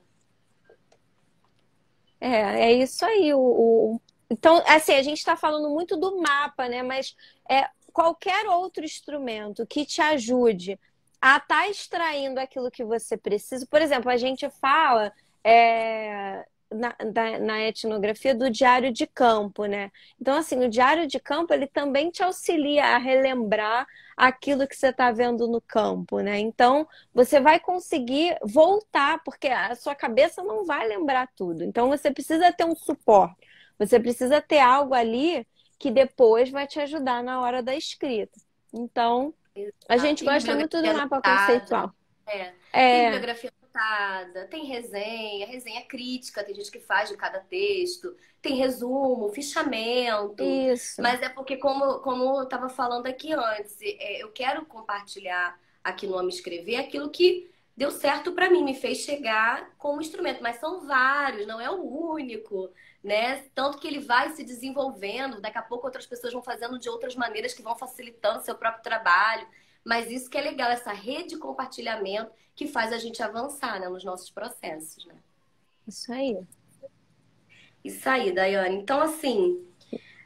[2.20, 3.34] É, é isso aí.
[3.34, 4.02] O, o...
[4.30, 6.82] Então, assim, a gente está falando muito do mapa, né?
[6.82, 7.16] Mas
[7.48, 10.80] é qualquer outro instrumento que te ajude
[11.22, 13.66] a tá extraindo aquilo que você precisa.
[13.70, 15.12] Por exemplo, a gente fala
[15.44, 19.92] é, na, da, na etnografia do diário de campo, né?
[20.20, 24.88] Então, assim, o diário de campo ele também te auxilia a relembrar aquilo que você
[24.88, 26.40] está vendo no campo, né?
[26.40, 31.64] Então, você vai conseguir voltar, porque a sua cabeça não vai lembrar tudo.
[31.64, 33.36] Então, você precisa ter um suporte,
[33.78, 35.48] você precisa ter algo ali
[35.80, 38.40] que depois vai te ajudar na hora da escrita.
[38.74, 39.34] Então,
[39.90, 41.94] a gente gosta muito do mapa conceitual.
[42.26, 42.54] É.
[42.74, 43.04] é.
[43.06, 43.52] Bibliografia
[44.50, 50.44] tem resenha, resenha crítica, tem gente que faz de cada texto, tem resumo, fichamento.
[50.44, 51.02] Isso.
[51.02, 56.08] Mas é porque, como, como eu estava falando aqui antes, é, eu quero compartilhar aqui
[56.08, 60.42] no Amo Escrever aquilo que deu certo para mim, me fez chegar como instrumento.
[60.42, 62.72] Mas são vários, não é o único.
[63.04, 63.44] Né?
[63.54, 67.16] Tanto que ele vai se desenvolvendo, daqui a pouco outras pessoas vão fazendo de outras
[67.16, 69.48] maneiras que vão facilitando o seu próprio trabalho.
[69.86, 73.88] Mas isso que é legal, essa rede de compartilhamento que faz a gente avançar né,
[73.88, 75.06] nos nossos processos.
[75.06, 75.16] Né?
[75.88, 76.38] Isso aí.
[77.84, 78.76] Isso aí, Daiane.
[78.76, 79.64] Então, assim,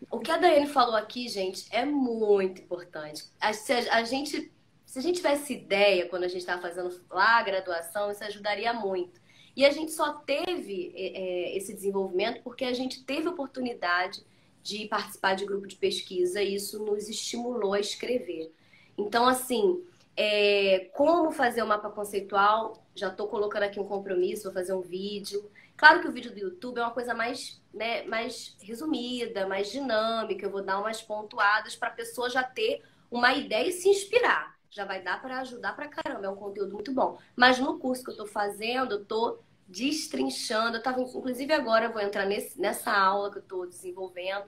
[0.09, 3.25] o que a Daiane falou aqui, gente, é muito importante.
[3.39, 3.49] A,
[3.91, 4.51] a gente,
[4.91, 8.73] se a gente tivesse ideia quando a gente estava fazendo lá a graduação, isso ajudaria
[8.73, 9.21] muito.
[9.55, 14.21] E a gente só teve é, é, esse desenvolvimento porque a gente teve oportunidade
[14.61, 18.51] de participar de grupo de pesquisa e isso nos estimulou a escrever.
[18.97, 19.81] Então, assim,
[20.17, 24.81] é, como fazer o mapa conceitual, já estou colocando aqui um compromisso, vou fazer um
[24.81, 25.49] vídeo.
[25.77, 30.45] Claro que o vídeo do YouTube é uma coisa mais, né, mais resumida, mais dinâmica.
[30.45, 34.50] Eu vou dar umas pontuadas para a pessoa já ter uma ideia e se inspirar.
[34.71, 37.19] Já vai dar para ajudar para caramba, é um conteúdo muito bom.
[37.35, 40.77] Mas no curso que eu estou fazendo, eu estou destrinchando.
[40.77, 44.45] Eu tava, inclusive agora eu vou entrar nesse, nessa aula que eu estou desenvolvendo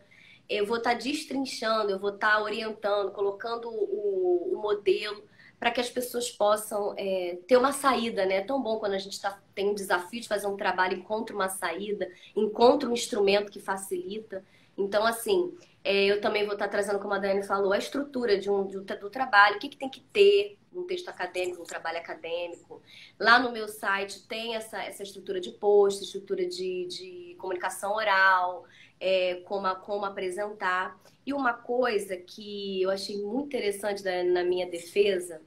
[0.50, 5.24] eu vou estar tá destrinchando, eu vou estar tá orientando, colocando o, o modelo
[5.60, 8.38] para que as pessoas possam é, ter uma saída, né?
[8.38, 11.34] É tão bom quando a gente tá, tem um desafio de fazer um trabalho, encontra
[11.34, 14.44] uma saída, encontra um instrumento que facilita.
[14.78, 18.38] Então, assim, é, eu também vou estar tá trazendo, como a Dani falou, a estrutura
[18.38, 21.66] de um, de, do trabalho, o que, que tem que ter um texto acadêmico, um
[21.66, 22.82] trabalho acadêmico.
[23.20, 28.66] Lá no meu site tem essa, essa estrutura de post, estrutura de, de comunicação oral,
[29.00, 30.98] é, como, como apresentar.
[31.26, 35.42] E uma coisa que eu achei muito interessante na, na minha defesa,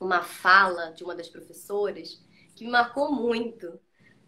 [0.00, 2.22] uma fala de uma das professoras,
[2.54, 3.78] que me marcou muito,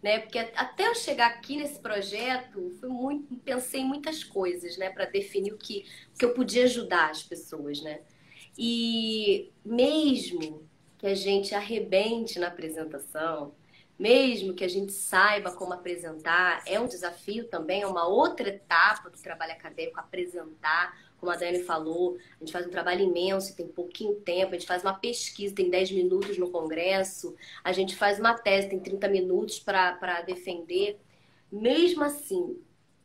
[0.01, 0.19] né?
[0.19, 5.05] Porque até eu chegar aqui nesse projeto, foi muito, pensei em muitas coisas, né, para
[5.05, 8.01] definir o que, o que eu podia ajudar as pessoas, né?
[8.57, 13.53] E mesmo que a gente arrebente na apresentação,
[13.97, 19.09] mesmo que a gente saiba como apresentar, é um desafio também, é uma outra etapa
[19.09, 23.67] do trabalho acadêmico, apresentar, como a Dani falou, a gente faz um trabalho imenso, tem
[23.67, 28.19] pouquinho tempo, a gente faz uma pesquisa, tem 10 minutos no congresso, a gente faz
[28.19, 30.99] uma tese, tem 30 minutos para defender.
[31.51, 32.59] Mesmo assim,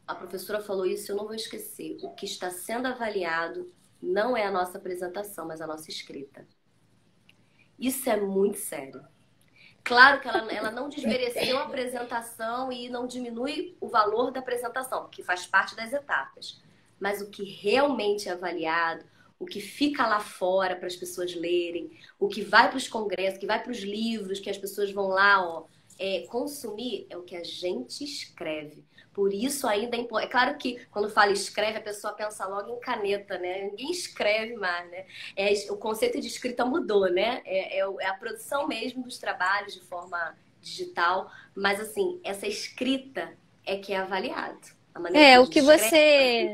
[0.06, 3.70] a professora falou isso, eu não vou esquecer, o que está sendo avaliado
[4.02, 6.48] não é a nossa apresentação, mas a nossa escrita.
[7.78, 9.04] Isso é muito sério.
[9.84, 15.06] Claro que ela, ela não desmereceu a apresentação e não diminui o valor da apresentação,
[15.10, 16.64] que faz parte das etapas.
[16.98, 19.04] Mas o que realmente é avaliado,
[19.38, 23.38] o que fica lá fora para as pessoas lerem, o que vai para os congressos,
[23.38, 25.64] que vai para os livros, que as pessoas vão lá ó,
[25.98, 28.84] é, consumir, é o que a gente escreve.
[29.12, 30.28] Por isso ainda é importante.
[30.28, 33.62] É claro que quando fala escreve, a pessoa pensa logo em caneta, né?
[33.62, 35.06] Ninguém escreve mais, né?
[35.34, 37.40] É, o conceito de escrita mudou, né?
[37.46, 43.32] É, é, é a produção mesmo dos trabalhos de forma digital, mas assim, essa escrita
[43.64, 44.75] é que é avaliado.
[45.14, 46.48] É, o que você.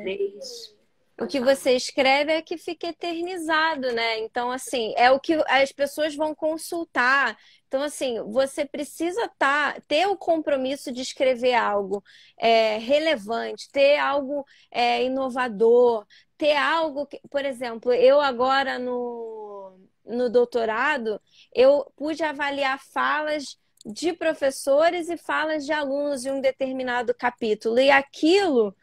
[1.20, 4.18] O que você escreve é que fica eternizado, né?
[4.20, 7.36] Então, assim, é o que as pessoas vão consultar.
[7.68, 12.02] Então, assim, você precisa tá, ter o compromisso de escrever algo
[12.36, 16.04] é, relevante, ter algo é, inovador,
[16.36, 21.20] ter algo que, por exemplo, eu agora no, no doutorado,
[21.54, 27.78] eu pude avaliar falas de professores e falas de alunos em um determinado capítulo.
[27.78, 28.74] E aquilo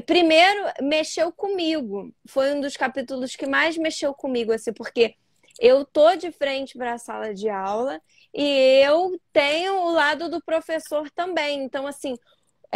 [0.00, 2.12] primeiro mexeu comigo.
[2.26, 5.14] Foi um dos capítulos que mais mexeu comigo, assim, porque
[5.60, 8.00] eu tô de frente para a sala de aula
[8.34, 11.62] e eu tenho o lado do professor também.
[11.62, 12.16] Então, assim,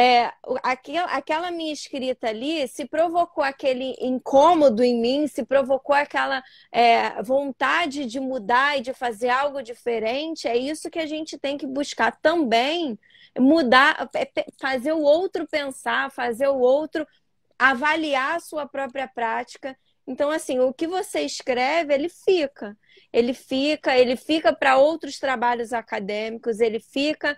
[0.00, 0.32] é,
[0.62, 6.40] aquela, aquela minha escrita ali, se provocou aquele incômodo em mim, se provocou aquela
[6.70, 11.58] é, vontade de mudar e de fazer algo diferente, é isso que a gente tem
[11.58, 12.96] que buscar também
[13.36, 14.30] mudar, é,
[14.60, 17.04] fazer o outro pensar, fazer o outro
[17.58, 19.76] avaliar a sua própria prática.
[20.06, 22.78] Então, assim, o que você escreve, ele fica.
[23.12, 27.36] Ele fica, ele fica para outros trabalhos acadêmicos, ele fica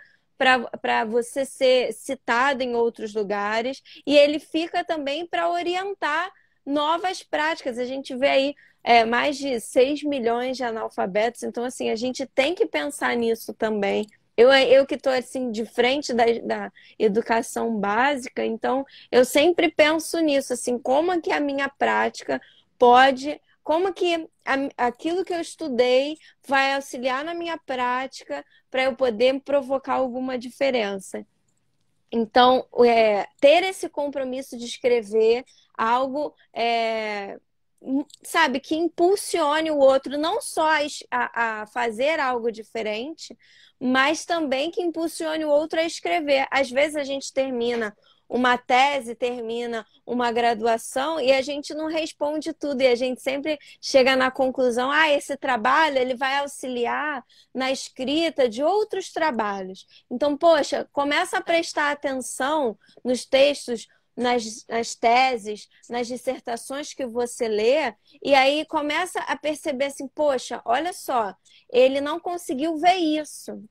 [0.81, 6.33] para você ser citado em outros lugares, e ele fica também para orientar
[6.65, 7.79] novas práticas.
[7.79, 12.25] A gente vê aí é, mais de 6 milhões de analfabetos, então, assim, a gente
[12.25, 14.07] tem que pensar nisso também.
[14.35, 20.19] Eu, eu que estou assim de frente da, da educação básica, então eu sempre penso
[20.21, 22.41] nisso, assim, como é que a minha prática
[22.79, 24.29] pode como que
[24.77, 31.27] aquilo que eu estudei vai auxiliar na minha prática para eu poder provocar alguma diferença.
[32.11, 35.45] Então, é, ter esse compromisso de escrever
[35.77, 37.39] algo, é,
[38.23, 40.69] sabe, que impulsione o outro não só
[41.11, 43.37] a, a, fazer algo diferente,
[43.79, 46.47] mas também que impulsione o outro a escrever.
[46.51, 47.97] Às vezes a gente termina
[48.31, 53.59] uma tese, termina uma graduação e a gente não responde tudo e a gente sempre
[53.81, 59.85] chega na conclusão, ah, esse trabalho ele vai auxiliar na escrita de outros trabalhos.
[60.09, 67.49] Então, poxa, começa a prestar atenção nos textos nas, nas, teses, nas dissertações que você
[67.49, 71.35] lê, e aí começa a perceber assim: poxa, olha só,
[71.73, 73.63] ele não conseguiu ver isso.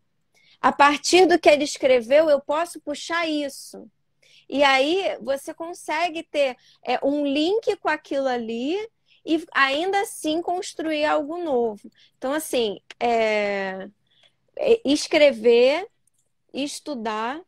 [0.59, 3.87] A partir do que ele escreveu, eu posso puxar isso.
[4.49, 8.75] E aí você consegue ter é, um link com aquilo ali
[9.23, 11.89] e ainda assim construir algo novo.
[12.17, 13.87] Então, assim, é...
[14.57, 15.87] é escrever,
[16.51, 17.39] estudar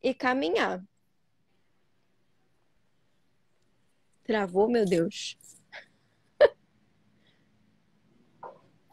[0.00, 0.80] e caminhar.
[4.22, 5.36] Travou, meu Deus.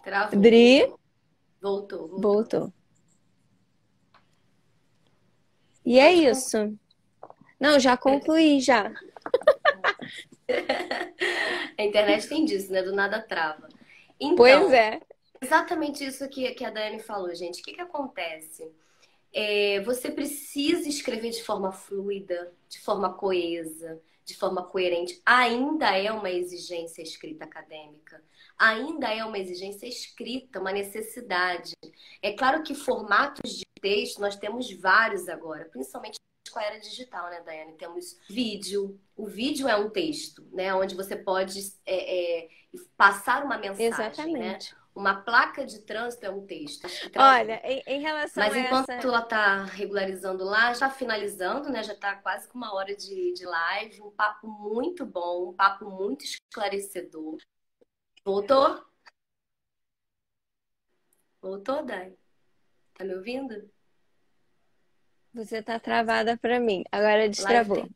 [0.04, 0.40] Travou.
[0.40, 0.88] Dri.
[1.62, 2.20] Voltou, voltou.
[2.20, 2.74] Voltou.
[5.86, 6.58] E é isso.
[7.60, 8.92] Não, já concluí, já.
[11.78, 12.82] a internet tem disso, né?
[12.82, 13.68] Do nada trava.
[14.20, 15.00] Então, pois é.
[15.42, 17.62] Exatamente isso que, que a Dani falou, gente.
[17.62, 18.72] O que, que acontece?
[19.34, 25.22] É, você precisa escrever de forma fluida, de forma coesa, de forma coerente.
[25.26, 28.24] Ainda é uma exigência escrita acadêmica.
[28.58, 31.74] Ainda é uma exigência escrita, uma necessidade.
[32.22, 36.18] É claro que formatos de texto nós temos vários agora, principalmente
[36.52, 37.74] com a era digital, né, Daiane?
[37.74, 39.00] Temos vídeo.
[39.16, 40.74] O vídeo é um texto, né?
[40.74, 42.50] Onde você pode é, é,
[42.96, 43.96] passar uma mensagem, né?
[43.96, 44.74] Exatamente.
[44.74, 44.80] né?
[44.98, 46.88] Uma placa de trânsito é um texto.
[47.16, 49.08] Olha, em, em, relação Mas a enquanto essa...
[49.08, 51.84] ela está regularizando lá, já finalizando, né?
[51.84, 54.02] Já está quase com uma hora de, de live.
[54.02, 57.38] Um papo muito bom, um papo muito esclarecedor.
[58.26, 58.84] Voltou?
[61.40, 62.18] Voltou, Dai?
[62.96, 63.70] Tá me ouvindo?
[65.38, 66.84] Você tá travada para mim.
[66.92, 67.88] Agora destravou.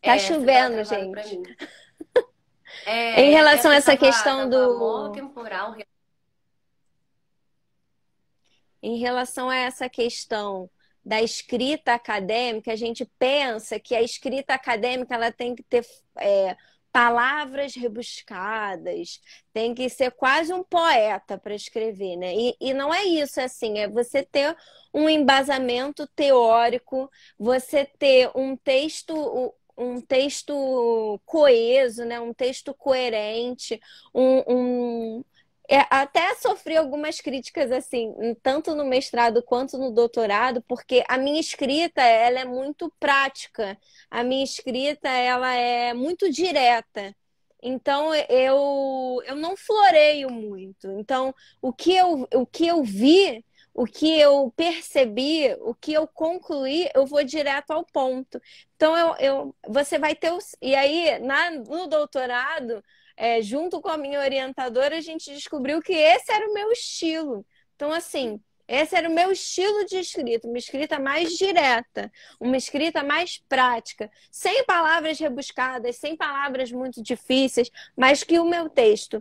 [0.00, 1.56] Tá é, chovendo, tá gente.
[2.86, 5.76] É, em relação a essa tava, questão do temporal.
[8.80, 10.70] Em relação a essa questão
[11.04, 15.84] da escrita acadêmica, a gente pensa que a escrita acadêmica ela tem que ter
[16.16, 16.56] é,
[16.92, 19.20] palavras rebuscadas,
[19.52, 22.34] tem que ser quase um poeta para escrever, né?
[22.34, 24.56] E, e não é isso, assim, é você ter
[24.92, 32.20] um embasamento teórico, você ter um texto um texto coeso, né?
[32.20, 33.80] um texto coerente,
[34.14, 35.24] um, um...
[35.72, 38.12] É, até sofri algumas críticas assim,
[38.42, 43.78] tanto no mestrado quanto no doutorado, porque a minha escrita ela é muito prática,
[44.10, 47.14] a minha escrita ela é muito direta.
[47.62, 50.90] Então eu, eu não floreio muito.
[50.98, 56.06] Então o que eu, o que eu vi o que eu percebi, o que eu
[56.06, 58.40] concluí, eu vou direto ao ponto.
[58.74, 60.32] Então, eu, eu você vai ter.
[60.32, 62.82] Os, e aí, na, no doutorado,
[63.16, 67.44] é, junto com a minha orientadora, a gente descobriu que esse era o meu estilo.
[67.76, 68.40] Então, assim.
[68.72, 72.08] Esse era o meu estilo de escrita, uma escrita mais direta,
[72.38, 78.68] uma escrita mais prática, sem palavras rebuscadas, sem palavras muito difíceis, mas que o meu
[78.70, 79.20] texto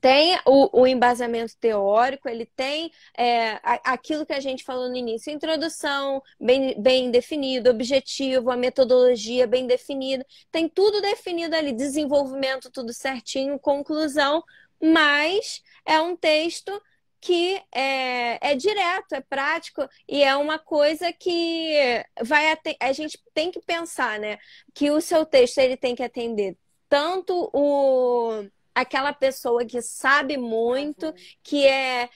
[0.00, 5.32] tem o, o, embasamento teórico, ele tem é, aquilo que a gente falou no início,
[5.32, 12.92] introdução bem, bem definido, objetivo, a metodologia bem definida, tem tudo definido ali, desenvolvimento tudo
[12.92, 14.42] certinho, conclusão,
[14.80, 16.80] mas é um texto
[17.20, 23.52] que é, é direto, é prático e é uma coisa que vai a gente tem
[23.52, 24.38] que pensar, né?
[24.74, 26.56] Que o seu texto ele tem que atender
[26.88, 28.44] tanto o
[28.74, 31.12] aquela pessoa que sabe muito,
[31.42, 32.08] que é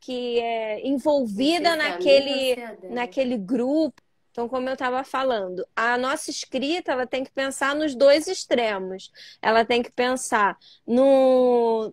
[0.00, 2.56] que é envolvida naquele
[2.90, 4.02] naquele grupo.
[4.30, 9.10] Então, como eu estava falando, a nossa escrita ela tem que pensar nos dois extremos.
[9.42, 11.92] Ela tem que pensar no,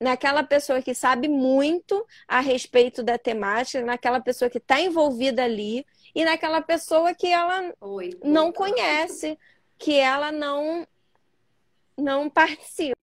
[0.00, 5.86] naquela pessoa que sabe muito a respeito da temática, naquela pessoa que está envolvida ali
[6.14, 9.38] e naquela pessoa que ela Oi, não conhece,
[9.78, 10.86] que ela não
[11.96, 13.03] não participa.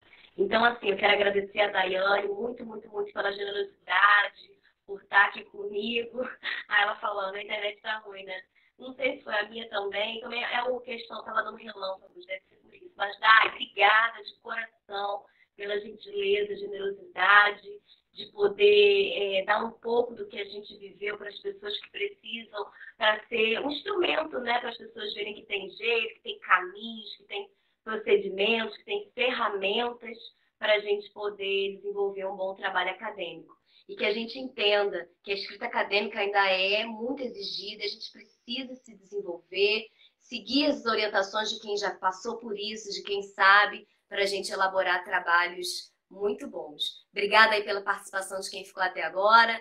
[0.41, 4.49] Então, assim, eu quero agradecer a Daiane muito, muito, muito pela generosidade,
[4.87, 6.21] por estar aqui comigo.
[6.67, 8.41] Aí ela falando, a internet tá ruim, né?
[8.79, 12.43] Não sei se foi a minha também, também é uma questão, tava dando relâmpagos, deve
[12.45, 12.91] ser por isso.
[12.97, 15.23] Mas, Dai, obrigada de coração
[15.55, 17.69] pela gentileza, generosidade,
[18.13, 21.91] de poder é, dar um pouco do que a gente viveu para as pessoas que
[21.91, 22.65] precisam,
[22.97, 27.15] para ser um instrumento, né, para as pessoas verem que tem jeito, que tem caminhos,
[27.17, 27.47] que tem
[27.83, 30.17] procedimentos, que tem ferramentas
[30.57, 33.55] para a gente poder desenvolver um bom trabalho acadêmico.
[33.89, 38.11] E que a gente entenda que a escrita acadêmica ainda é muito exigida, a gente
[38.11, 39.87] precisa se desenvolver,
[40.19, 44.51] seguir as orientações de quem já passou por isso, de quem sabe, para a gente
[44.51, 47.05] elaborar trabalhos muito bons.
[47.11, 49.59] Obrigada aí pela participação de quem ficou até agora.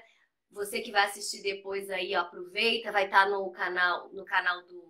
[0.51, 4.63] Você que vai assistir depois aí, ó, aproveita, vai estar tá no canal, no canal
[4.67, 4.90] do,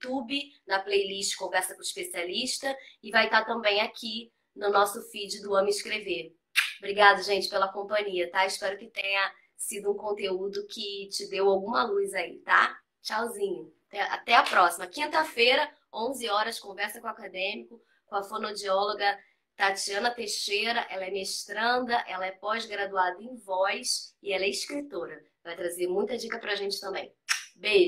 [0.00, 5.02] YouTube, na playlist Conversa com o Especialista, e vai estar tá também aqui no nosso
[5.10, 6.34] feed do Ame Escrever.
[6.78, 8.46] Obrigada, gente, pela companhia, tá?
[8.46, 12.76] Espero que tenha sido um conteúdo que te deu alguma luz aí, tá?
[13.02, 13.72] Tchauzinho.
[13.92, 14.86] Até a próxima.
[14.86, 19.18] Quinta-feira, 11 horas, conversa com o acadêmico com a fonoaudióloga
[19.56, 20.86] Tatiana Teixeira.
[20.88, 25.22] Ela é mestranda, ela é pós-graduada em voz e ela é escritora.
[25.44, 27.12] Vai trazer muita dica pra gente também.
[27.56, 27.78] Beijo!